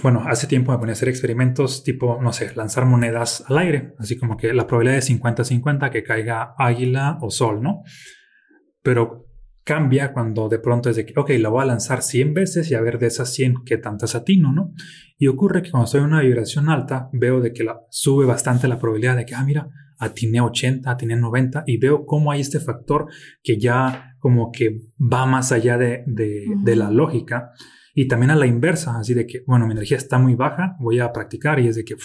[0.03, 3.93] bueno, hace tiempo me ponía a hacer experimentos tipo, no sé, lanzar monedas al aire,
[3.97, 7.81] así como que la probabilidad es 50-50 que caiga águila o sol, ¿no?
[8.83, 9.25] Pero
[9.63, 12.75] cambia cuando de pronto es de que, ok, la voy a lanzar 100 veces y
[12.75, 14.71] a ver de esas 100 qué tantas atino, ¿no?
[15.17, 18.67] Y ocurre que cuando estoy en una vibración alta, veo de que la, sube bastante
[18.67, 19.67] la probabilidad de que, ah, mira,
[19.99, 23.07] atiné 80, atiné 90 y veo cómo hay este factor
[23.41, 26.63] que ya como que va más allá de, de, Ujú.
[26.63, 27.51] de la lógica
[27.99, 30.99] y también a la inversa, así de que, bueno, mi energía está muy baja, voy
[30.99, 31.95] a practicar y es de que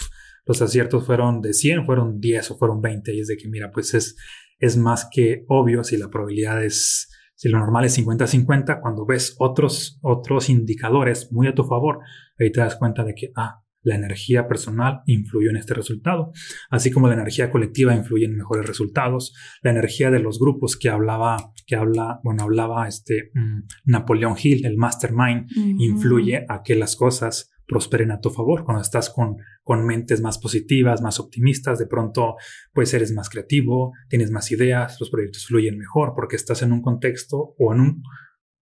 [0.46, 3.70] los aciertos fueron de 100, fueron 10 o fueron 20 y es de que, mira,
[3.70, 4.16] pues es,
[4.58, 9.36] es más que obvio si la probabilidad es, si lo normal es 50-50, cuando ves
[9.38, 11.98] otros, otros indicadores muy a tu favor,
[12.38, 16.32] ahí te das cuenta de que, ah, la energía personal influyó en este resultado,
[16.70, 20.88] así como la energía colectiva influye en mejores resultados, la energía de los grupos que
[20.88, 26.96] hablaba, que habla, bueno, hablaba este mm, Napoleón Hill, el mastermind, influye a que las
[26.96, 28.64] cosas prosperen a tu favor.
[28.64, 32.36] Cuando estás con, con mentes más positivas, más optimistas, de pronto
[32.72, 36.82] pues eres más creativo, tienes más ideas, los proyectos fluyen mejor porque estás en un
[36.82, 38.02] contexto o en un,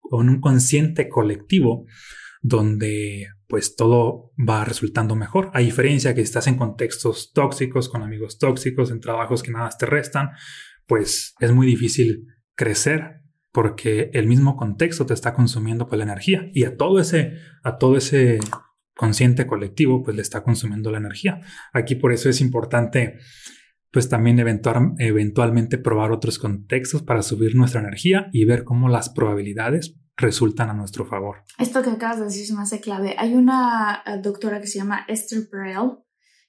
[0.01, 1.85] o en un consciente colectivo
[2.41, 5.49] donde pues todo va resultando mejor.
[5.53, 9.85] A diferencia que estás en contextos tóxicos, con amigos tóxicos, en trabajos que nada te
[9.85, 10.31] restan,
[10.85, 13.21] pues es muy difícil crecer
[13.51, 17.33] porque el mismo contexto te está consumiendo pues la energía y a todo ese
[17.63, 18.39] a todo ese
[18.95, 21.41] consciente colectivo pues le está consumiendo la energía.
[21.73, 23.15] Aquí por eso es importante
[23.91, 29.09] pues también eventual- eventualmente probar otros contextos para subir nuestra energía y ver cómo las
[29.09, 31.43] probabilidades resultan a nuestro favor.
[31.59, 33.15] Esto que acabas de decir me hace clave.
[33.17, 35.99] Hay una eh, doctora que se llama Esther Perel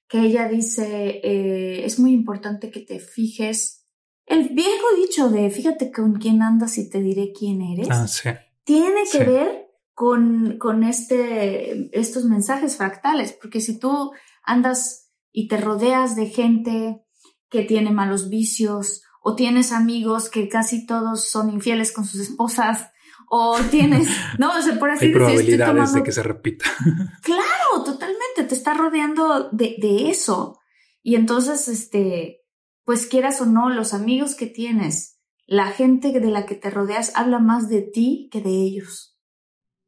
[0.08, 3.86] que ella dice, eh, es muy importante que te fijes.
[4.24, 8.30] El viejo dicho de fíjate con quién andas y te diré quién eres, Ah, sí.
[8.64, 9.24] tiene que sí.
[9.24, 14.12] ver con, con este, estos mensajes fractales, porque si tú
[14.44, 17.02] andas y te rodeas de gente
[17.50, 22.90] que tiene malos vicios, o tienes amigos que casi todos son infieles con sus esposas,
[23.30, 24.08] o tienes,
[24.38, 26.64] no, o sea, por así Hay decir, estoy probabilidades tomando de que se repita.
[27.22, 30.58] Claro, totalmente, te está rodeando de, de eso.
[31.02, 32.42] Y entonces, este,
[32.84, 37.12] pues quieras o no, los amigos que tienes, la gente de la que te rodeas
[37.14, 39.18] habla más de ti que de ellos.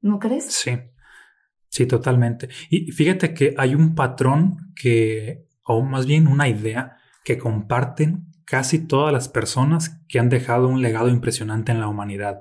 [0.01, 0.47] ¿No crees?
[0.47, 0.73] Sí,
[1.69, 2.49] sí, totalmente.
[2.71, 8.79] Y fíjate que hay un patrón que, o más bien una idea que comparten casi
[8.87, 12.41] todas las personas que han dejado un legado impresionante en la humanidad.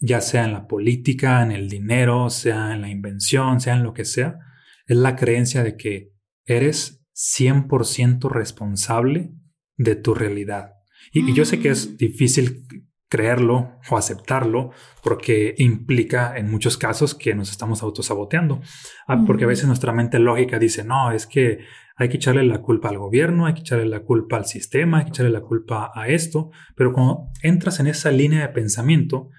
[0.00, 3.92] Ya sea en la política, en el dinero, sea en la invención, sea en lo
[3.92, 4.38] que sea,
[4.86, 6.12] es la creencia de que
[6.46, 9.30] eres 100% responsable
[9.76, 10.72] de tu realidad.
[11.12, 11.96] Y, yo sé que es mm.
[11.96, 12.66] difícil
[13.08, 14.70] creerlo o aceptarlo
[15.02, 18.60] porque implica en muchos casos que nos estamos autosaboteando.
[19.06, 21.58] Ah, porque a veces nuestra mente lógica dice, no, es que
[21.96, 25.04] hay que echarle la culpa al gobierno, hay que echarle la culpa al sistema, hay
[25.04, 26.50] que echarle la culpa a esto.
[26.76, 29.30] Pero cuando entras en esa línea de pensamiento,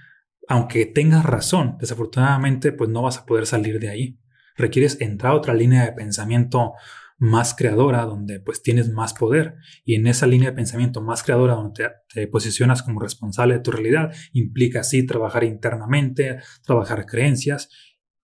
[0.47, 4.19] aunque tengas razón, desafortunadamente, pues no vas a poder salir de ahí.
[4.55, 6.73] Requieres entrar a otra línea de pensamiento
[7.17, 9.55] más creadora, donde pues tienes más poder.
[9.85, 13.71] Y en esa línea de pensamiento más creadora, donde te, posicionas como responsable de tu
[13.71, 17.69] realidad, implica así trabajar internamente, trabajar creencias.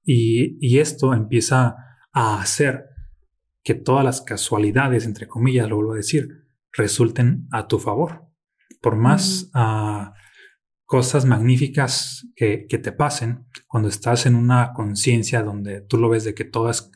[0.04, 1.76] Y, y esto empieza
[2.12, 2.86] a hacer
[3.64, 8.26] que todas las casualidades, entre comillas, lo vuelvo a decir, resulten a tu favor.
[8.82, 10.12] Por más uh,
[10.88, 16.34] cosas magníficas que, te pasen, cuando estás en una conciencia donde tú lo ves de
[16.34, 16.90] que todo es,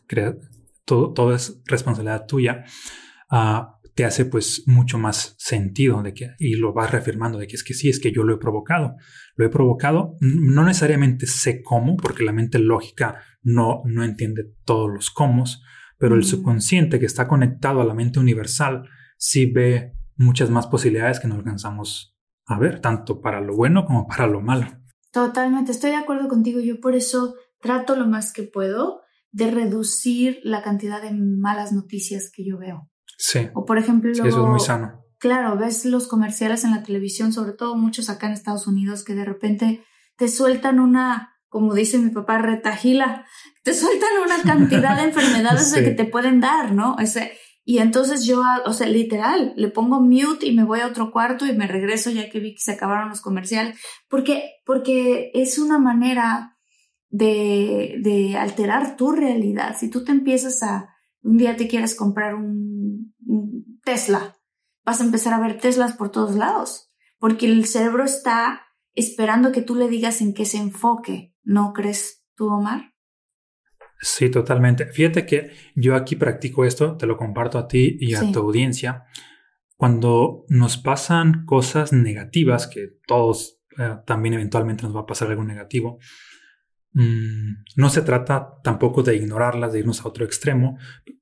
[0.85, 2.63] todo, todo es responsabilidad tuya,
[3.31, 7.57] uh, te hace pues mucho más sentido de que, y lo vas reafirmando de que
[7.57, 8.95] es que sí, es que yo lo he provocado.
[9.35, 14.89] Lo he provocado, no necesariamente sé cómo, porque la mente lógica no, no entiende todos
[14.89, 15.43] los cómo,
[15.97, 18.87] pero el subconsciente que está conectado a la mente universal
[19.17, 22.17] sí ve muchas más posibilidades que no alcanzamos
[22.51, 24.67] a ver, tanto para lo bueno como para lo malo.
[25.11, 26.59] Totalmente, estoy de acuerdo contigo.
[26.59, 32.31] Yo por eso trato lo más que puedo de reducir la cantidad de malas noticias
[32.33, 32.89] que yo veo.
[33.17, 33.49] Sí.
[33.53, 35.01] O por ejemplo, eso es muy sano.
[35.19, 39.13] Claro, ves los comerciales en la televisión, sobre todo muchos acá en Estados Unidos, que
[39.13, 39.85] de repente
[40.17, 43.27] te sueltan una, como dice mi papá, retajila,
[43.63, 46.97] te sueltan una cantidad de enfermedades de que te pueden dar, ¿no?
[46.97, 47.33] Ese,
[47.63, 51.45] y entonces yo, o sea, literal, le pongo mute y me voy a otro cuarto
[51.45, 55.77] y me regreso ya que vi que se acabaron los comerciales, porque, porque es una
[55.77, 56.57] manera
[57.09, 59.75] de, de alterar tu realidad.
[59.79, 60.89] Si tú te empiezas a,
[61.21, 64.35] un día te quieres comprar un, un Tesla,
[64.83, 68.61] vas a empezar a ver Teslas por todos lados, porque el cerebro está
[68.93, 72.90] esperando que tú le digas en qué se enfoque, ¿no crees tú, Omar?
[74.01, 74.87] Sí, totalmente.
[74.87, 79.03] Fíjate que yo aquí practico esto, te lo comparto a ti y a tu audiencia.
[79.77, 85.43] Cuando nos pasan cosas negativas, que todos eh, también eventualmente nos va a pasar algo
[85.43, 85.99] negativo,
[86.93, 90.79] mm, no se trata tampoco de ignorarlas, de irnos a otro extremo.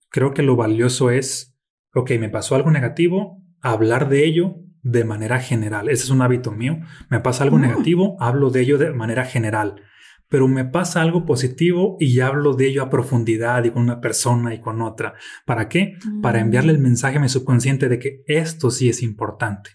[0.10, 1.60] Creo que lo valioso es,
[1.94, 5.90] ok, me pasó algo negativo, hablar de ello de manera general.
[5.90, 6.80] Ese es un hábito mío.
[7.10, 7.62] Me pasa algo mm.
[7.62, 9.82] negativo, hablo de ello de manera general
[10.30, 14.54] pero me pasa algo positivo y hablo de ello a profundidad y con una persona
[14.54, 15.16] y con otra.
[15.46, 15.98] ¿Para qué?
[16.22, 16.84] Para enviarle el mm.
[16.84, 19.72] mensaje a mi subconsciente de que esto sí es importante.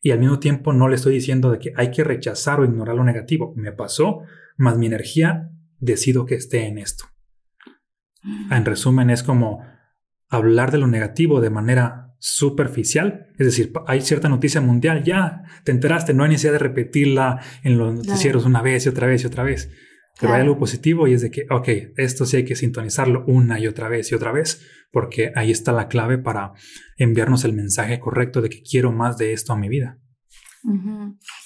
[0.00, 2.94] Y al mismo tiempo no le estoy diciendo de que hay que rechazar o ignorar
[2.94, 3.52] lo negativo.
[3.56, 4.20] Me pasó,
[4.56, 5.50] más mi energía
[5.80, 7.06] decido que esté en esto.
[8.50, 9.64] En resumen, es como
[10.28, 13.28] hablar de lo negativo de manera superficial.
[13.38, 17.78] Es decir, hay cierta noticia mundial, ya te enteraste, no hay necesidad de repetirla en
[17.78, 19.70] los noticieros una vez y otra vez y otra vez.
[20.20, 23.60] Pero hay algo positivo y es de que, ok, esto sí hay que sintonizarlo una
[23.60, 26.54] y otra vez y otra vez, porque ahí está la clave para
[26.96, 30.00] enviarnos el mensaje correcto de que quiero más de esto a mi vida.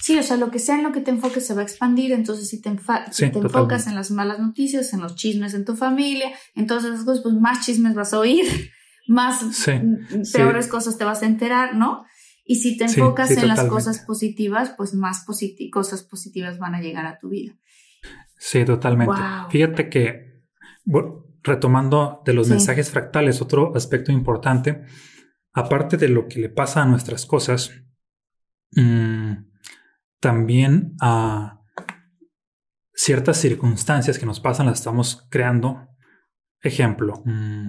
[0.01, 2.13] Sí, o sea, lo que sea en lo que te enfoques se va a expandir,
[2.13, 6.33] entonces si te, te enfocas en las malas noticias, en los chismes en tu familia,
[6.55, 8.47] entonces pues más chismes vas a oír
[9.09, 9.67] más
[10.33, 12.05] peores cosas te vas a enterar, ¿no?
[12.45, 15.25] Y si te enfocas en las cosas positivas, pues más
[15.71, 17.57] cosas positivas van a llegar a tu vida.
[18.37, 19.15] Sí, totalmente.
[19.51, 20.43] Fíjate que,
[21.43, 24.85] retomando de los mensajes fractales, otro aspecto importante,
[25.53, 27.71] aparte de lo que le pasa a nuestras cosas,
[28.73, 29.33] mm,
[30.19, 31.61] también a
[32.93, 35.89] ciertas circunstancias que nos pasan las estamos creando.
[36.61, 37.69] Ejemplo, mm,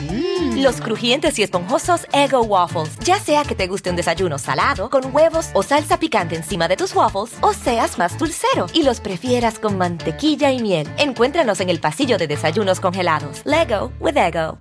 [0.00, 0.62] Mm.
[0.62, 2.98] Los crujientes y esponjosos Ego Waffles.
[3.04, 6.76] Ya sea que te guste un desayuno salado, con huevos o salsa picante encima de
[6.76, 10.88] tus waffles, o seas más dulcero y los prefieras con mantequilla y miel.
[10.98, 13.42] Encuéntranos en el pasillo de desayunos congelados.
[13.44, 14.58] Lego with Ego.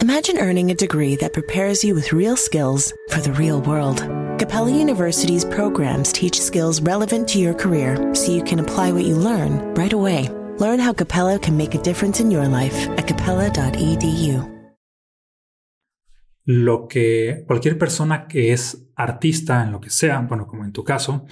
[0.00, 3.98] Imagine earning a degree that prepares you with real skills for the real world.
[4.38, 9.16] Capella University's programs teach skills relevant to your career so you can apply what you
[9.16, 10.28] learn right away.
[10.60, 14.58] Learn how Capella can make a difference in your life at capella.edu.
[16.44, 20.82] Lo que cualquier persona que es artista en lo que sea, bueno, como en tu
[20.82, 21.26] caso,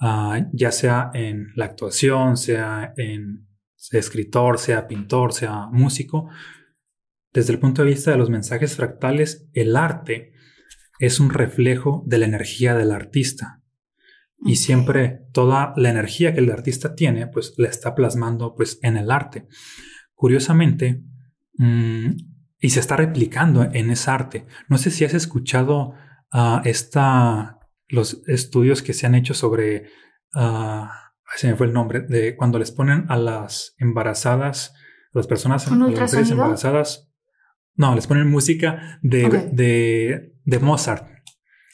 [0.00, 3.46] ah, ya sea en la actuación, sea en
[3.92, 6.28] escritor, sea pintor, sea músico,
[7.32, 10.32] desde el punto de vista de los mensajes fractales, el arte
[10.98, 13.55] es un reflejo de la energía del artista.
[14.38, 18.96] Y siempre toda la energía que el artista tiene, pues la está plasmando pues en
[18.96, 19.48] el arte.
[20.14, 21.02] Curiosamente,
[21.54, 22.10] mm,
[22.58, 24.46] y se está replicando en ese arte.
[24.68, 25.94] No sé si has escuchado
[26.32, 27.58] uh, esta,
[27.88, 29.88] los estudios que se han hecho sobre,
[30.34, 30.86] uh,
[31.36, 34.74] se me fue el nombre, de cuando les ponen a las embarazadas,
[35.12, 37.10] a las personas embarazadas,
[37.76, 41.15] no, les ponen música de, de, Mozart.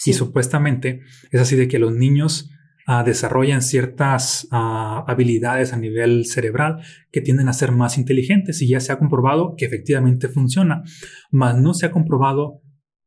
[0.05, 1.01] Y supuestamente
[1.31, 2.51] es así de que los niños
[2.87, 8.69] ah, desarrollan ciertas ah, habilidades a nivel cerebral que tienden a ser más inteligentes y
[8.69, 10.83] ya se ha comprobado que efectivamente funciona,
[11.31, 12.61] mas no se ha comprobado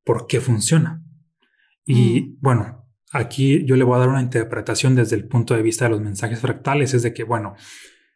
[0.04, 1.04] por qué funciona.
[1.86, 2.38] Y mm.
[2.40, 5.92] bueno, aquí yo le voy a dar una interpretación desde el punto de vista de
[5.92, 7.56] los mensajes fractales, es de que, bueno,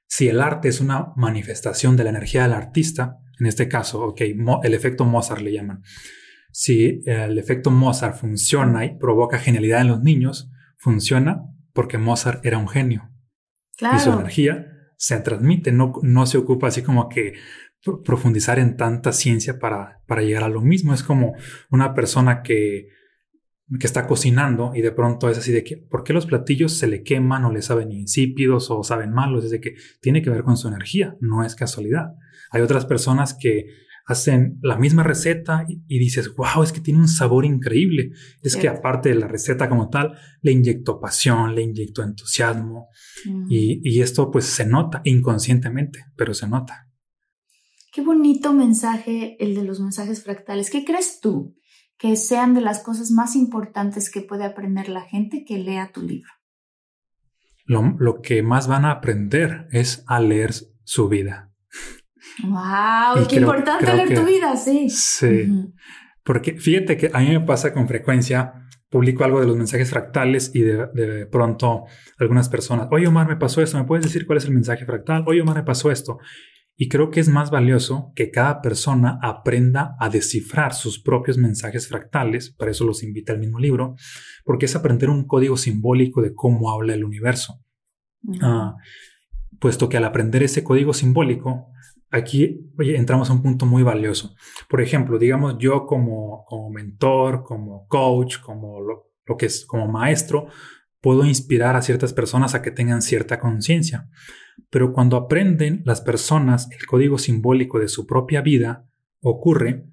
[0.08, 4.22] si el arte es una manifestación de la energía del artista, en este caso, ok,
[4.64, 5.84] el efecto Mozart le llaman.
[6.52, 11.44] Si el efecto Mozart funciona y provoca genialidad en los niños, funciona
[11.74, 13.10] porque Mozart era un genio.
[13.80, 17.34] Y su energía se transmite, no, no se ocupa así como que
[18.04, 20.94] profundizar en tanta ciencia para, para llegar a lo mismo.
[20.94, 21.34] Es como
[21.70, 22.90] una persona que
[23.78, 26.88] que está cocinando y de pronto es así de que, ¿por qué los platillos se
[26.88, 29.46] le queman o le saben insípidos o saben malos?
[29.46, 32.16] Es de que tiene que ver con su energía, no es casualidad.
[32.50, 33.68] Hay otras personas que
[34.10, 38.12] hacen la misma receta y, dices, wow, es que tiene un sabor increíble.
[38.42, 42.90] Es que aparte de la receta como tal, le inyectó pasión, le inyectó entusiasmo
[43.50, 46.88] y, y esto pues se nota inconscientemente, pero se nota.
[47.92, 50.70] Qué bonito mensaje el de los mensajes fractales.
[50.70, 51.56] ¿Qué crees tú?
[52.00, 56.02] que sean de las cosas más importantes que puede aprender la gente que lea tu
[56.02, 56.32] libro?
[57.66, 60.54] Lo, que más van a aprender es a leer
[60.86, 61.49] su vida.
[62.44, 63.28] ¡Wow!
[63.28, 64.56] ¡Qué importante leer tu vida!
[64.56, 64.90] Sí.
[64.90, 65.48] Sí.
[66.24, 68.54] Porque fíjate que a mí me pasa con frecuencia,
[68.90, 71.86] publico algo de los mensajes fractales y de, de, pronto
[72.18, 75.24] algunas personas, oye Omar, me pasó esto, ¿me puedes decir cuál es el mensaje fractal?
[75.28, 76.20] Oye Omar, me pasó esto.
[76.82, 81.90] Y creo que es más valioso que cada persona aprenda a descifrar sus propios mensajes
[81.90, 83.96] fractales, para eso los invita al mismo libro,
[84.46, 87.60] porque es aprender un código simbólico de cómo habla el universo.
[88.42, 88.76] Ah,
[89.60, 91.68] puesto que al aprender ese código simbólico,
[92.12, 94.36] aquí entramos a un punto muy valioso.
[94.70, 99.88] Por ejemplo, digamos yo como, como mentor, como coach, como lo, lo que es como
[99.88, 100.48] maestro,
[101.02, 104.10] puedo inspirar a ciertas personas a que tengan cierta conciencia.
[104.70, 108.88] Pero cuando aprenden las personas el código simbólico de su propia vida,
[109.22, 109.86] ocurre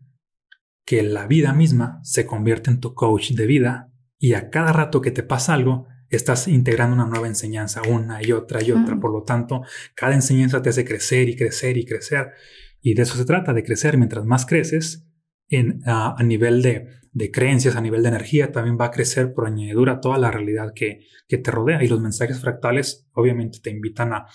[0.85, 5.01] que la vida misma se convierte en tu coach de vida y a cada rato
[5.01, 8.99] que te pasa algo, estás integrando una nueva enseñanza, una y otra y otra.
[8.99, 9.63] Por lo tanto,
[9.95, 12.33] cada enseñanza te hace crecer y crecer y crecer.
[12.81, 13.99] Y de eso se trata, de crecer.
[13.99, 15.07] Mientras más creces
[15.49, 19.47] en, a nivel de de creencias, a nivel de energía, también va a crecer por
[19.47, 21.83] añadidura toda la realidad que, te rodea.
[21.83, 24.27] Y los mensajes fractales obviamente te invitan a,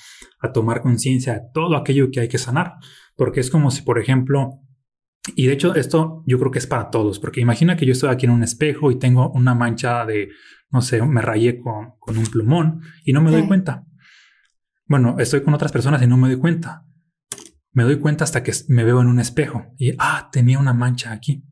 [0.51, 2.74] tomar conciencia de todo aquello que hay que sanar.
[3.15, 4.61] Porque es como si, por ejemplo,
[5.36, 8.09] y de hecho esto yo creo que es para todos, porque imagina que yo estoy
[8.09, 10.30] aquí en un espejo y tengo una mancha de,
[10.72, 13.86] no sé, me rayé con, un plumón y no me doy cuenta.
[14.86, 16.86] Bueno, estoy con otras personas y no me doy cuenta.
[17.74, 21.11] Me doy cuenta hasta que me veo en un espejo y, ah, tenía una mancha
[21.11, 21.45] aquí.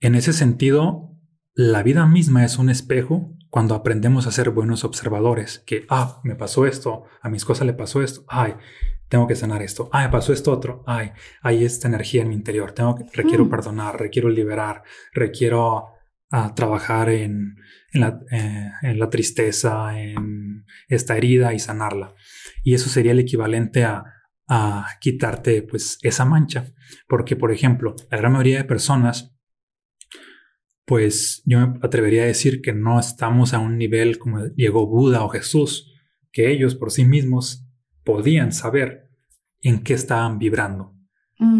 [0.00, 1.16] En ese sentido,
[1.54, 6.34] la vida misma es un espejo cuando aprendemos a ser buenos observadores, que, ah, me
[6.34, 8.54] pasó esto, a mis cosas le pasó esto, ay,
[9.08, 11.12] tengo que sanar esto, ay, pasó esto otro, ay,
[11.42, 13.50] hay esta energía en mi interior, tengo que, requiero mm.
[13.50, 15.91] perdonar, requiero liberar, requiero
[16.32, 17.54] ah, trabajar en,
[17.92, 22.14] la, eh, en la tristeza, en esta herida y sanarla.
[22.64, 24.04] Y eso sería el equivalente a,
[24.48, 26.72] a quitarte pues esa mancha,
[27.06, 29.32] porque por ejemplo, la gran mayoría de personas
[30.84, 35.24] pues yo me atrevería a decir que no estamos a un nivel como llegó Buda
[35.24, 35.90] o Jesús,
[36.32, 37.66] que ellos por sí mismos
[38.04, 39.08] podían saber
[39.60, 40.94] en qué estaban vibrando,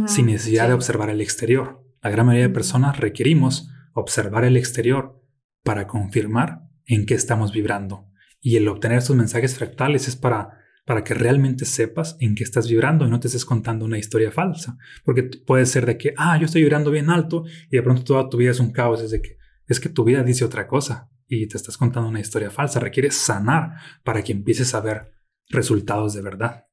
[0.07, 1.83] sin necesidad de observar el exterior.
[2.03, 5.21] La gran mayoría de personas requerimos observar el exterior
[5.63, 8.09] para confirmar en qué estamos vibrando.
[8.41, 12.69] Y el obtener estos mensajes fractales es para para que realmente sepas en qué estás
[12.69, 14.79] vibrando y no te estés contando una historia falsa.
[15.05, 18.29] Porque puede ser de que, ah, yo estoy vibrando bien alto y de pronto toda
[18.29, 19.01] tu vida es un caos.
[19.01, 19.37] Es que
[19.69, 22.81] es que tu vida dice otra cosa y te estás contando una historia falsa.
[22.81, 25.13] Requieres sanar para que empieces a ver
[25.49, 26.67] resultados de verdad.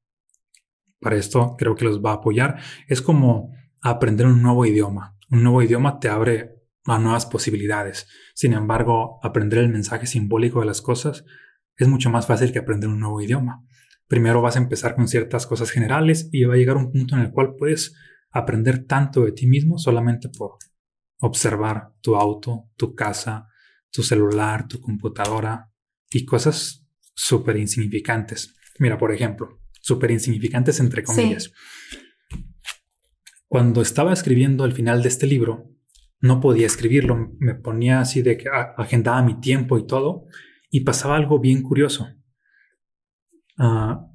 [0.99, 2.59] Para esto creo que los va a apoyar.
[2.87, 5.17] Es como aprender un nuevo idioma.
[5.29, 8.07] Un nuevo idioma te abre a nuevas posibilidades.
[8.33, 11.25] Sin embargo, aprender el mensaje simbólico de las cosas
[11.77, 13.65] es mucho más fácil que aprender un nuevo idioma.
[14.07, 17.21] Primero vas a empezar con ciertas cosas generales y va a llegar un punto en
[17.21, 17.95] el cual puedes
[18.31, 20.57] aprender tanto de ti mismo solamente por
[21.19, 23.47] observar tu auto, tu casa,
[23.91, 25.71] tu celular, tu computadora
[26.11, 28.55] y cosas súper insignificantes.
[28.79, 31.51] Mira, por ejemplo, súper insignificantes entre comillas.
[33.47, 35.69] Cuando estaba escribiendo el final de este libro,
[36.21, 40.25] no podía escribirlo, me ponía así de que agendaba mi tiempo y todo,
[40.69, 42.07] y pasaba algo bien curioso.
[43.57, 44.05] Ah,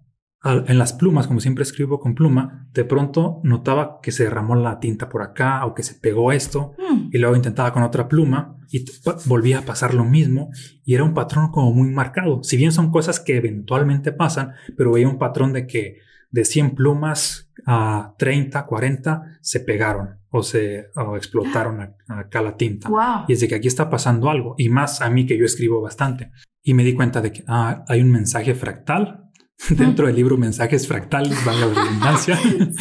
[0.45, 4.79] en las plumas, como siempre escribo con pluma, de pronto notaba que se derramó la
[4.79, 7.09] tinta por acá o que se pegó esto mm.
[7.13, 8.85] y luego intentaba con otra pluma y
[9.25, 10.51] volvía a pasar lo mismo
[10.85, 12.43] y era un patrón como muy marcado.
[12.43, 15.99] Si bien son cosas que eventualmente pasan, pero veía un patrón de que
[16.31, 22.91] de 100 plumas a 30, 40 se pegaron o se explotaron acá la tinta.
[23.29, 25.81] Y es de que aquí está pasando algo y más a mí que yo escribo
[25.81, 26.33] bastante.
[26.61, 29.31] Y me di cuenta de que ah, hay un mensaje fractal
[29.71, 32.37] dentro del libro Mensajes Fractales, va la redundancia.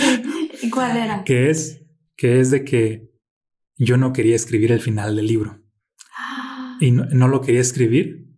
[0.64, 1.24] ¿Y cuál era?
[1.24, 1.86] Que es,
[2.18, 3.12] que es de que
[3.78, 5.62] yo no quería escribir el final del libro.
[6.80, 8.36] Y no, lo quería escribir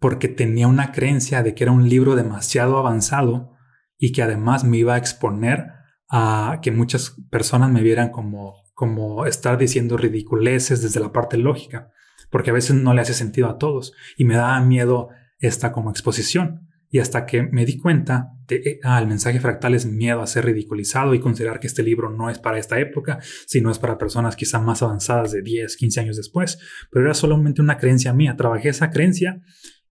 [0.00, 3.52] porque tenía una creencia de que era un libro demasiado avanzado
[3.98, 5.73] y que además me iba a exponer
[6.08, 11.90] a que muchas personas me vieran como, como estar diciendo ridiculeces desde la parte lógica,
[12.30, 15.90] porque a veces no le hace sentido a todos y me daba miedo esta como
[15.90, 16.68] exposición.
[16.90, 20.28] Y hasta que me di cuenta de, eh, ah, el mensaje fractal es miedo a
[20.28, 23.98] ser ridiculizado y considerar que este libro no es para esta época, sino es para
[23.98, 26.58] personas quizá más avanzadas de 10, 15 años después,
[26.92, 28.36] pero era solamente una creencia mía.
[28.36, 29.40] Trabajé esa creencia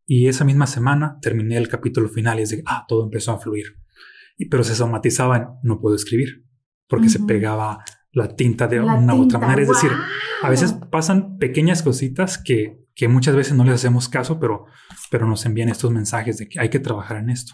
[0.06, 3.40] y esa misma semana terminé el capítulo final y es de, ah, todo empezó a
[3.40, 3.83] fluir.
[4.38, 6.46] Y, pero se somatizaba en, no puedo escribir,
[6.88, 9.62] porque se pegaba la tinta de una u otra manera.
[9.62, 9.92] Es decir,
[10.42, 14.66] a veces pasan pequeñas cositas que que muchas veces no les hacemos caso, pero,
[15.10, 17.54] pero nos envían estos mensajes de que hay que trabajar en esto.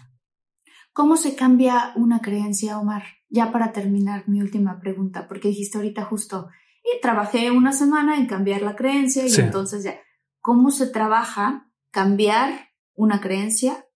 [0.92, 3.04] ¿Cómo se cambia una creencia, Omar?
[3.28, 6.48] Ya para terminar mi última pregunta, porque dijiste ahorita justo,
[6.82, 9.98] y trabajé una semana en cambiar la creencia y entonces ya,
[10.40, 13.86] ¿cómo se trabaja cambiar una creencia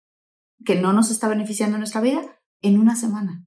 [0.64, 2.22] que no nos está beneficiando en nuestra vida
[2.64, 3.46] en una semana?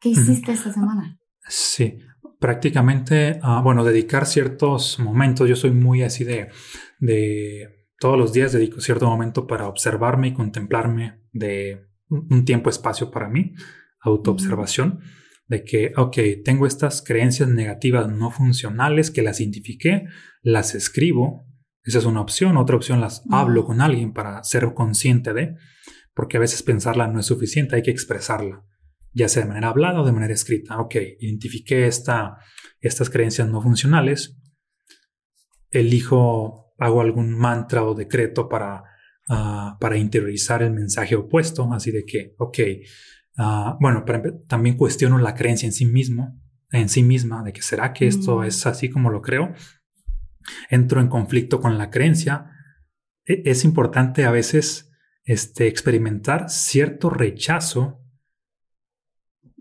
[0.00, 1.18] ¿Qué hiciste esta semana?
[1.48, 1.98] Sí,
[2.40, 6.48] prácticamente, ah, bueno, dedicar ciertos momentos, yo soy muy así de,
[6.98, 13.10] de todos los días dedico cierto momento para observarme y contemplarme de un tiempo espacio
[13.10, 13.54] para mí,
[14.00, 15.00] autoobservación,
[15.46, 20.06] de que, ok, tengo estas creencias negativas no funcionales que las identifiqué,
[20.42, 21.46] las escribo,
[21.82, 25.56] esa es una opción, otra opción las hablo con alguien para ser consciente de,
[26.18, 28.64] porque a veces pensarla no es suficiente, hay que expresarla,
[29.12, 30.80] ya sea de manera hablada o de manera escrita.
[30.80, 32.38] Ok, identifiqué esta,
[32.80, 34.36] estas creencias no funcionales,
[35.70, 38.82] elijo hago algún mantra o decreto para,
[39.28, 42.58] ah, para interiorizar el mensaje opuesto, así de que, ok,
[43.38, 44.04] uh, bueno,
[44.48, 46.36] también cuestiono la creencia en sí mismo,
[46.72, 48.44] en sí misma, de que será que esto mm.
[48.44, 49.54] es así como lo creo.
[50.68, 52.50] Entro en conflicto con la creencia.
[53.24, 54.87] E, es importante a veces
[55.28, 58.00] este, experimentar cierto rechazo.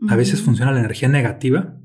[0.09, 1.79] A veces funciona la energía negativa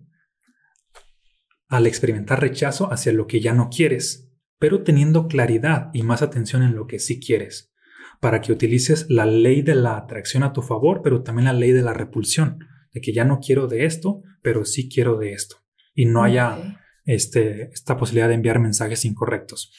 [1.69, 6.63] al experimentar rechazo hacia lo que ya no quieres pero teniendo claridad y más atención
[6.63, 7.75] en lo que sí quieres,
[8.21, 11.73] para que utilices la ley de la atracción a tu favor, pero también la ley
[11.73, 12.61] de la repulsión,
[12.93, 15.57] de que ya no quiero de esto, pero sí quiero de esto,
[15.97, 19.73] y no haya este, esta posibilidad de enviar mensajes incorrectos.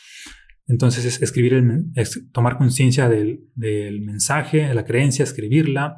[0.67, 1.85] Entonces, es escribir el,
[2.31, 5.97] tomar conciencia del, mensaje, de la creencia, escribirla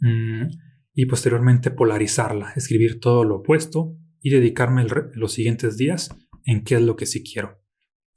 [0.00, 0.46] mm,
[0.94, 4.84] y posteriormente polarizarla, escribir todo lo opuesto y dedicarme
[5.14, 6.10] los siguientes días
[6.44, 7.60] en qué es lo que sí quiero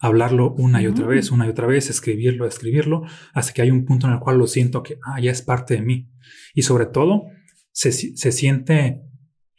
[0.03, 1.33] hablarlo una y otra vez, mm.
[1.33, 4.47] una y otra vez, escribirlo, escribirlo, hasta que hay un punto en el cual lo
[4.47, 6.11] siento que ah, ya es parte de mí.
[6.53, 7.23] Y sobre todo,
[7.71, 9.01] se, siente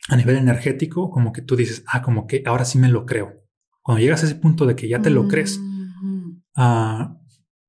[0.09, 3.43] a nivel energético como que tú dices, ah, como que ahora sí me lo creo.
[3.80, 5.59] Cuando llegas a ese punto de que ya te lo crees,
[6.57, 7.19] ah,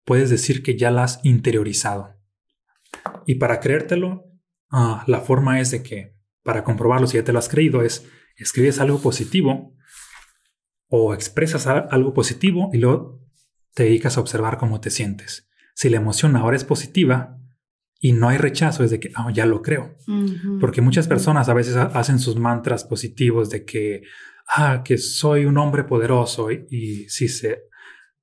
[0.04, 2.16] puedes decir que ya lo has interiorizado.
[3.26, 4.26] Y para creértelo,
[4.72, 8.08] ah, la forma es de que, para comprobarlo si ya te lo has creído, es
[8.38, 9.76] escribes algo positivo
[10.88, 13.22] o expresas algo positivo y luego
[13.74, 15.50] te dedicas a observar cómo te sientes.
[15.74, 17.38] Si la emoción ahora es positiva
[18.00, 19.98] y no hay rechazo, es de que oh, ya lo creo.
[20.60, 24.04] Porque muchas personas a veces hacen sus mantras positivos de que,
[24.48, 27.64] ah, que soy un hombre poderoso y, si, se,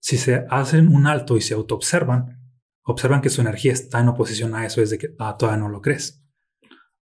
[0.03, 2.41] si se hacen un alto y se autoobservan,
[2.83, 5.69] observan que su energía está en oposición a eso, es de que ah, todavía no
[5.69, 6.25] lo crees.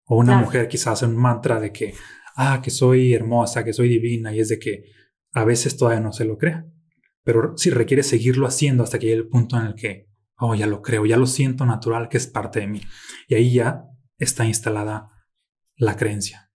[0.03, 1.95] O una mujer quizás hace un mantra de que,
[2.35, 4.83] ah, que soy hermosa, que soy divina y es de que
[5.31, 6.65] a veces todavía no se lo crea.
[7.23, 10.67] pero sí requiere seguirlo haciendo hasta que llegue el punto en el que, oh, ya
[10.67, 12.81] lo creo, ya lo siento natural que es parte de mí.
[13.29, 13.85] Y ahí ya
[14.17, 15.11] está instalada
[15.77, 16.51] la creencia.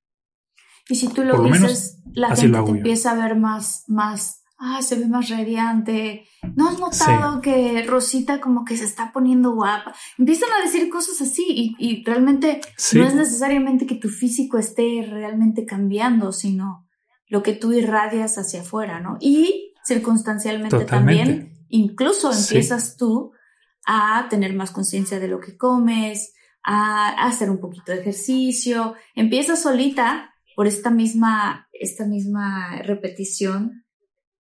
[0.88, 4.96] Y si tú lo, dices, la gente te empieza a ver más, más, ah, se
[4.96, 6.26] ve más radiante.
[6.54, 9.94] ¿No has notado que Rosita como que se está poniendo guapa?
[10.18, 12.60] Empiezan a decir cosas así y, realmente
[12.94, 16.86] no es necesariamente que tu físico esté realmente cambiando, sino
[17.28, 19.16] lo que tú irradias hacia afuera, ¿no?
[19.20, 23.32] Y circunstancialmente también, incluso empiezas tú
[23.86, 29.62] a tener más conciencia de lo que comes, a, hacer un poquito de ejercicio, empiezas
[29.62, 33.85] solita por esta misma, esta misma repetición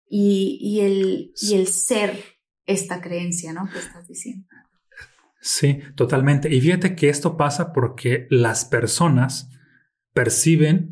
[0.09, 2.17] y, el, y el ser
[2.65, 3.69] esta creencia, ¿no?
[3.71, 4.47] Que estás diciendo.
[5.41, 6.53] Sí, totalmente.
[6.53, 9.49] Y fíjate que esto pasa porque las personas
[10.13, 10.91] perciben,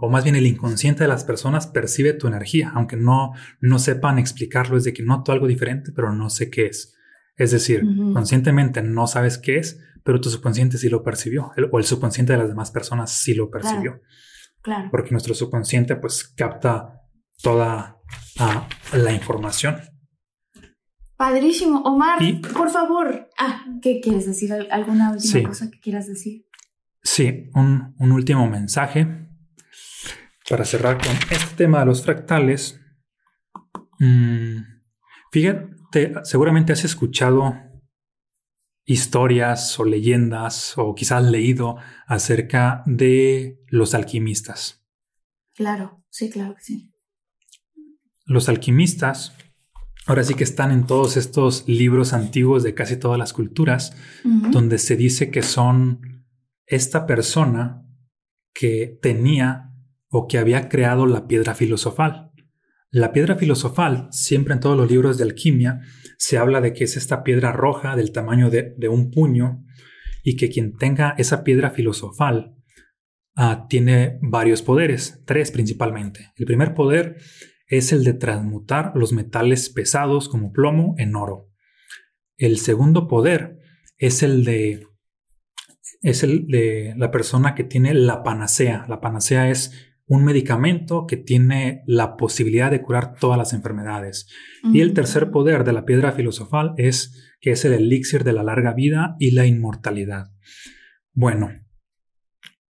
[0.00, 4.18] o más bien el inconsciente de las personas percibe tu energía, aunque no, no sepan
[4.18, 6.96] explicarlo, es de que noto algo diferente, pero no sé qué es.
[7.36, 11.84] Es decir, conscientemente no sabes qué es, pero tu subconsciente sí lo percibió, o el
[11.84, 14.00] subconsciente de las demás personas sí lo percibió.
[14.62, 14.88] Claro.
[14.90, 17.03] Porque nuestro subconsciente pues capta
[17.42, 18.00] toda
[18.38, 19.80] ah, la información.
[21.16, 21.80] Padrísimo.
[21.82, 22.18] Omar,
[22.52, 23.28] por favor.
[23.38, 24.52] Ah, ¿qué quieres decir?
[24.52, 26.46] ¿Alguna última cosa que quieras decir?
[27.02, 29.28] Sí, un, último mensaje
[30.48, 32.80] para cerrar con este tema de los fractales.
[34.00, 34.58] Mm,
[35.30, 37.54] fíjate, seguramente has escuchado
[38.86, 41.76] historias o leyendas o quizás leído
[42.06, 44.84] acerca de los alquimistas.
[45.54, 46.93] Claro, sí, claro que sí.
[48.26, 49.36] Los alquimistas,
[50.06, 53.96] ahora sí que están en todos estos libros antiguos de casi todas las culturas,
[54.50, 56.24] donde se dice que son
[56.66, 57.82] esta persona
[58.54, 59.70] que tenía
[60.08, 62.30] o que había creado la piedra filosofal.
[62.90, 65.80] La piedra filosofal, siempre en todos los libros de alquimia,
[66.16, 69.64] se habla de que es esta piedra roja del tamaño de, un puño
[70.22, 72.54] y que quien tenga esa piedra filosofal
[73.34, 76.30] ah, tiene varios poderes, tres principalmente.
[76.36, 77.16] El primer poder
[77.76, 81.50] es el de transmutar los metales pesados como plomo en oro.
[82.36, 83.58] El segundo poder
[83.98, 84.86] es el de
[86.02, 88.84] es el de la persona que tiene la panacea.
[88.88, 89.72] La panacea es
[90.06, 94.28] un medicamento que tiene la posibilidad de curar todas las enfermedades.
[94.70, 98.42] Y el tercer poder de la piedra filosofal es que es el elixir de la
[98.42, 100.30] larga vida y la inmortalidad.
[101.12, 101.50] Bueno,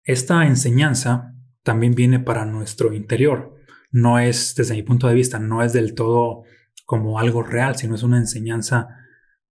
[0.04, 1.34] esta enseñanza
[1.64, 3.57] también viene para nuestro interior.
[3.98, 6.44] No es, desde mi punto de vista, no es del todo
[6.86, 8.90] como algo real, sino es una enseñanza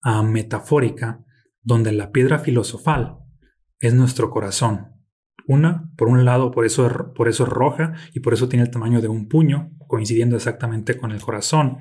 [0.01, 1.22] ah, metafórica
[1.61, 3.18] donde la piedra filosofal
[3.80, 4.95] es nuestro corazón.
[5.47, 8.70] Una, por un lado, por eso, por eso es roja y por eso tiene el
[8.70, 11.76] tamaño de un puño, coincidiendo exactamente con el corazón.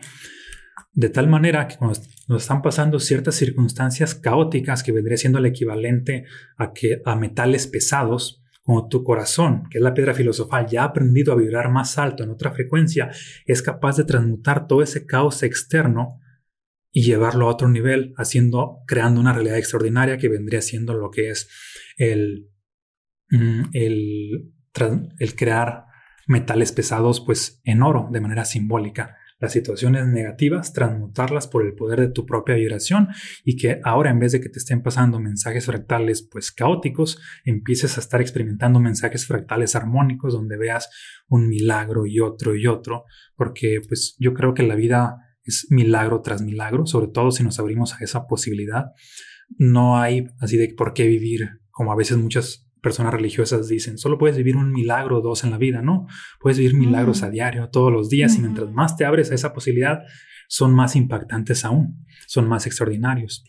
[0.92, 1.98] De tal manera que cuando
[2.28, 6.26] nos están pasando ciertas circunstancias caóticas que vendría siendo el equivalente
[6.58, 8.39] a, que, a metales pesados,
[8.70, 12.24] como tu corazón, que es la piedra filosofal, ya ha aprendido a vibrar más alto
[12.24, 13.10] en otra frecuencia,
[13.48, 16.20] es capaz de transmutar todo ese caos externo
[16.92, 21.32] y llevarlo a otro nivel, haciendo, creando una realidad extraordinaria que vendría siendo lo que
[21.32, 21.50] es
[21.98, 22.52] el,
[23.32, 24.54] mm, el,
[25.18, 25.86] el crear
[26.28, 32.00] metales pesados pues en oro de manera simbólica las situaciones negativas, transmutarlas por el poder
[32.02, 33.08] de tu propia vibración
[33.44, 37.98] y que ahora en vez de que te estén pasando mensajes fractales pues caóticos, empieces
[37.98, 40.90] a estar experimentando mensajes fractales armónicos donde veas
[41.28, 46.22] un milagro y otro y otro, porque pues yo creo que la vida es milagro
[46.22, 48.88] tras milagro, sobre todo si nos abrimos a esa posibilidad.
[49.58, 54.18] No hay así de por qué vivir como a veces muchas personas religiosas dicen, solo
[54.18, 56.08] puedes vivir un milagro o dos en la vida, no,
[56.40, 57.26] puedes vivir milagros mm.
[57.26, 60.02] a diario, todos los días, y mientras más te abres a esa posibilidad,
[60.48, 63.44] son más impactantes aún, son más extraordinarios.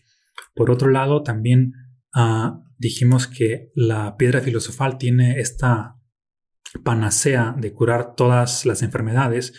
[0.54, 1.72] Por otro lado, también
[2.12, 5.96] ah, dijimos que la piedra filosofal tiene esta
[6.84, 9.54] panacea de curar todas las enfermedades,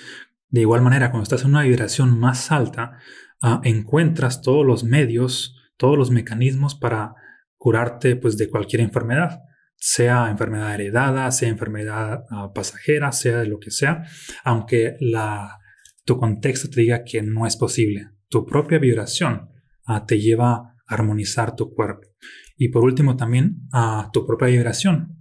[0.49, 2.97] de igual manera, cuando estás en una vibración más alta,
[3.41, 7.15] ah, encuentras todos los medios, todos los mecanismos para
[7.57, 9.41] curarte pues, de cualquier enfermedad,
[9.81, 14.03] sea enfermedad heredada, sea enfermedad ah, pasajera, sea de lo que sea,
[14.43, 15.57] aunque la,
[16.05, 18.11] tu contexto te diga que no es posible.
[18.29, 19.49] Tu propia vibración
[19.85, 22.07] ah, te lleva a armonizar tu cuerpo.
[22.57, 25.17] Y por último, también a tu propia vibración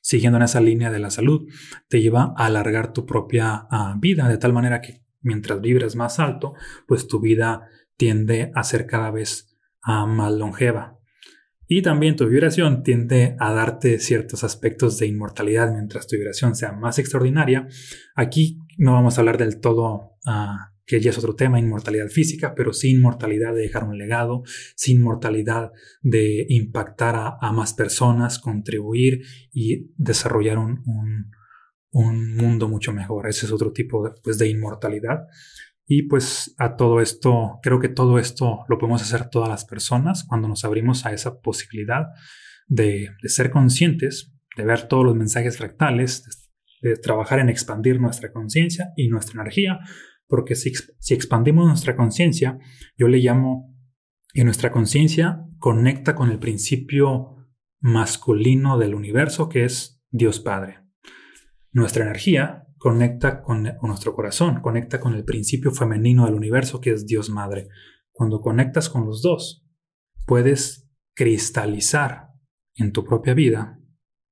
[0.00, 1.46] siguiendo en esa línea de la salud,
[1.88, 6.18] te lleva a alargar tu propia ah, vida, de tal manera que mientras vibras más
[6.18, 6.54] alto,
[6.86, 10.97] pues tu vida tiende a ser cada vez ah, más longeva.
[11.70, 16.72] Y también tu vibración tiende a darte ciertos aspectos de inmortalidad mientras tu vibración sea
[16.72, 17.68] más extraordinaria.
[18.14, 22.54] Aquí no vamos a hablar del todo ah, que ya es otro tema, inmortalidad física,
[22.54, 24.42] pero sin inmortalidad de dejar un legado,
[24.74, 25.70] sin inmortalidad
[26.00, 29.20] de impactar a, más personas, contribuir
[29.52, 30.82] y desarrollar un,
[31.90, 33.28] un, mundo mucho mejor.
[33.28, 35.26] Ese es otro tipo de, pues, de inmortalidad.
[35.90, 40.22] Y pues a todo esto, creo que todo esto lo podemos hacer todas las personas
[40.22, 42.08] cuando nos abrimos a esa posibilidad
[42.66, 46.46] de, ser conscientes, de ver todos los mensajes fractales,
[46.82, 49.80] de, trabajar en expandir nuestra conciencia y nuestra energía
[50.28, 50.72] porque si,
[51.14, 52.58] expandimos nuestra conciencia,
[52.96, 53.74] yo le llamo
[54.32, 57.48] que nuestra conciencia conecta con el principio
[57.80, 60.80] masculino del universo, que es Dios Padre.
[61.72, 67.06] Nuestra energía conecta con, nuestro corazón, conecta con el principio femenino del universo, que es
[67.06, 67.68] Dios Madre.
[68.12, 69.64] Cuando conectas con los dos,
[70.24, 72.28] puedes cristalizar
[72.76, 73.80] en tu propia vida,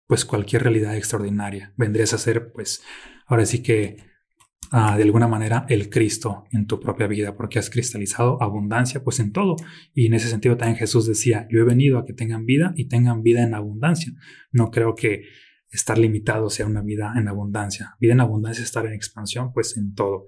[0.06, 1.74] pues cualquier realidad extraordinaria.
[1.76, 2.82] Vendrías a ser, pues,
[3.26, 3.96] ahora sí que
[4.70, 9.32] de alguna manera el Cristo en tu propia vida, porque has cristalizado abundancia pues en
[9.32, 9.56] todo.
[9.94, 12.88] Y en ese sentido también Jesús decía, yo he venido a que tengan vida y
[12.88, 14.12] tengan vida en abundancia.
[14.50, 15.22] No creo que
[15.76, 17.96] estar limitado sea una vida en abundancia.
[18.00, 20.26] Vida en abundancia es estar en expansión pues en todo.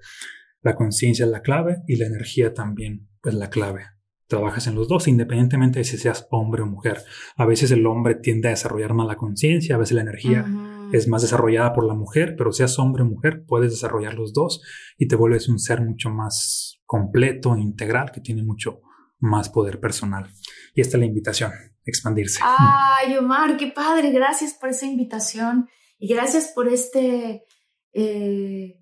[0.62, 3.86] La conciencia es la clave y la energía también pues la clave.
[4.26, 6.98] Trabajas en los dos independientemente de si seas hombre o mujer.
[7.36, 10.44] A veces el hombre tiende a desarrollar más la conciencia, a veces la energía
[10.92, 14.62] es más desarrollada por la mujer, pero seas hombre o mujer, puedes desarrollar los dos
[14.98, 18.80] y te vuelves un ser mucho más completo, integral, que tiene mucho
[19.18, 20.30] más poder personal.
[20.74, 21.52] Y esta es la invitación,
[21.90, 22.40] expandirse.
[22.42, 27.44] Ay, Omar, qué padre, gracias por esa invitación y gracias por este,
[27.92, 28.80] eh,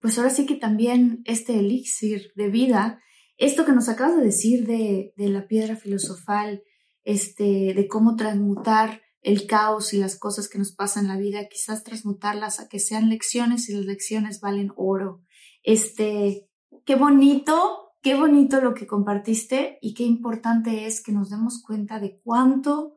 [0.00, 3.00] pues ahora sí que también este elixir de vida,
[3.36, 6.62] esto que nos acabas de decir de, de la piedra filosofal,
[7.04, 11.48] este, de cómo transmutar el caos y las cosas que nos pasan en la vida,
[11.48, 15.22] quizás transmutarlas a que sean lecciones y las lecciones valen oro.
[15.62, 16.48] Este,
[16.84, 21.98] qué bonito, qué bonito lo que compartiste y qué importante es que nos demos cuenta
[21.98, 22.94] de cuánto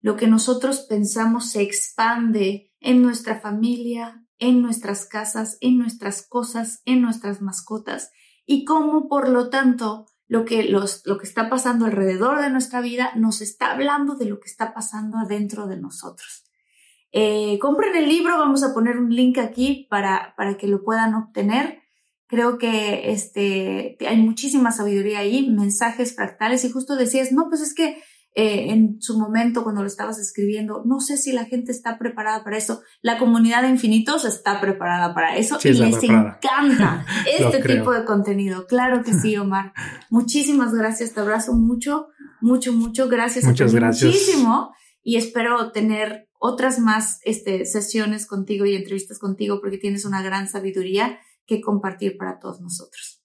[0.00, 6.80] lo que nosotros pensamos se expande en nuestra familia, en nuestras casas, en nuestras cosas,
[6.86, 8.12] en nuestras mascotas
[8.46, 12.80] y cómo por lo tanto lo que, los, lo que está pasando alrededor de nuestra
[12.80, 16.44] vida nos está hablando de lo que está pasando adentro de nosotros.
[17.12, 21.14] Eh, compren el libro, vamos a poner un link aquí para, para que lo puedan
[21.14, 21.82] obtener.
[22.28, 27.74] Creo que este, hay muchísima sabiduría ahí, mensajes fractales y justo decías, no, pues es
[27.74, 27.98] que
[28.38, 30.82] eh, en su momento cuando lo estabas escribiendo.
[30.84, 32.82] No sé si la gente está preparada para eso.
[33.00, 37.06] La comunidad de infinitos está preparada para eso y les encanta
[37.38, 38.66] este tipo de contenido.
[38.66, 39.72] Claro que sí, Omar.
[40.10, 41.14] Muchísimas gracias.
[41.14, 42.08] Te abrazo mucho,
[42.42, 43.08] mucho, mucho.
[43.08, 44.12] Gracias Muchas gracias.
[44.12, 44.70] muchísimo
[45.02, 50.46] y espero tener otras más este, sesiones contigo y entrevistas contigo porque tienes una gran
[50.46, 53.22] sabiduría que compartir para todos nosotros.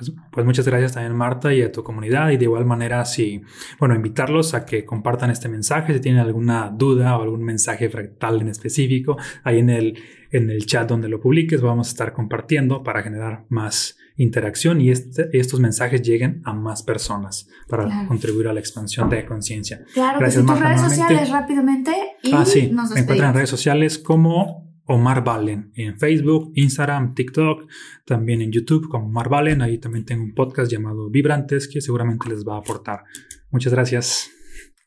[0.00, 2.30] Pues, pues, muchas gracias también Marta y a tu comunidad.
[2.30, 3.42] Y de igual manera si,
[3.78, 8.40] bueno, invitarlos a que compartan este mensaje, si tienen alguna duda o algún mensaje fractal
[8.40, 9.98] en específico, ahí en el,
[10.30, 14.90] en el chat donde lo publiques vamos a estar compartiendo para generar más interacción y
[14.90, 19.84] este, estos mensajes lleguen a más personas para contribuir a la expansión de conciencia.
[19.92, 24.69] Claro, gracias, tus redes sociales rápidamente y ah, sí, me encuentran en redes sociales como
[24.90, 27.68] Omar Valen en Facebook, Instagram, TikTok,
[28.04, 29.62] también en YouTube como Omar Valen.
[29.62, 33.04] Ahí también tengo un podcast llamado Vibrantes que seguramente les va a aportar.
[33.50, 34.30] Muchas gracias.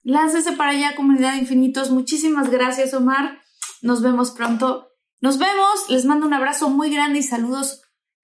[0.03, 1.89] Láncese para allá, comunidad infinitos.
[1.89, 3.39] Muchísimas gracias, Omar.
[3.81, 4.89] Nos vemos pronto.
[5.21, 5.89] Nos vemos.
[5.89, 7.81] Les mando un abrazo muy grande y saludos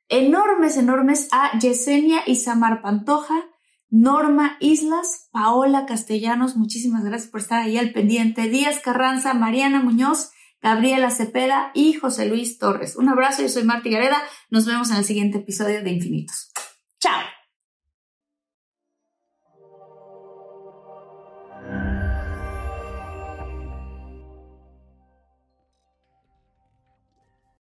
[0.09, 3.45] enormes, enormes a Yesenia Samar Pantoja,
[3.89, 6.57] Norma Islas, Paola Castellanos.
[6.57, 8.49] Muchísimas gracias por estar ahí al pendiente.
[8.49, 10.31] Díaz Carranza, Mariana Muñoz.
[10.61, 12.95] Gabriela Cepeda y José Luis Torres.
[12.95, 14.21] Un abrazo, yo soy Marti Gareda.
[14.49, 16.51] Nos vemos en el siguiente episodio de Infinitos.
[16.99, 17.38] Chao.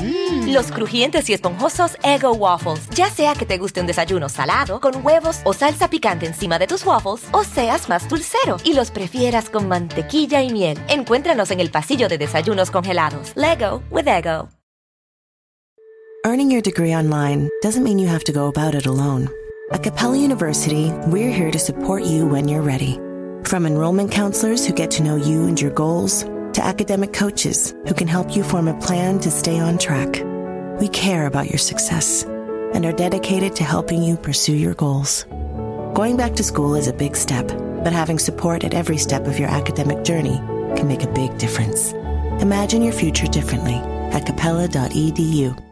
[0.00, 0.52] Mm.
[0.52, 2.88] Los crujientes y esponjosos Ego Waffles.
[2.94, 6.66] Ya sea que te guste un desayuno salado, con huevos o salsa picante encima de
[6.66, 10.78] tus waffles, o seas más dulcero y los prefieras con mantequilla y miel.
[10.88, 13.32] Encuéntranos en el pasillo de desayunos congelados.
[13.36, 14.48] Lego with Ego.
[16.26, 19.30] Earning your degree online doesn't mean you have to go about it alone.
[19.70, 22.98] At Capella University, we're here to support you when you're ready.
[23.44, 26.24] From enrollment counselors who get to know you and your goals,
[26.58, 30.24] to academic coaches who can help you form a plan to stay on track.
[30.80, 32.24] We care about your success
[32.74, 35.22] and are dedicated to helping you pursue your goals.
[35.94, 37.46] Going back to school is a big step,
[37.84, 40.38] but having support at every step of your academic journey
[40.74, 41.92] can make a big difference.
[42.42, 43.74] Imagine your future differently
[44.10, 45.67] at capella.edu.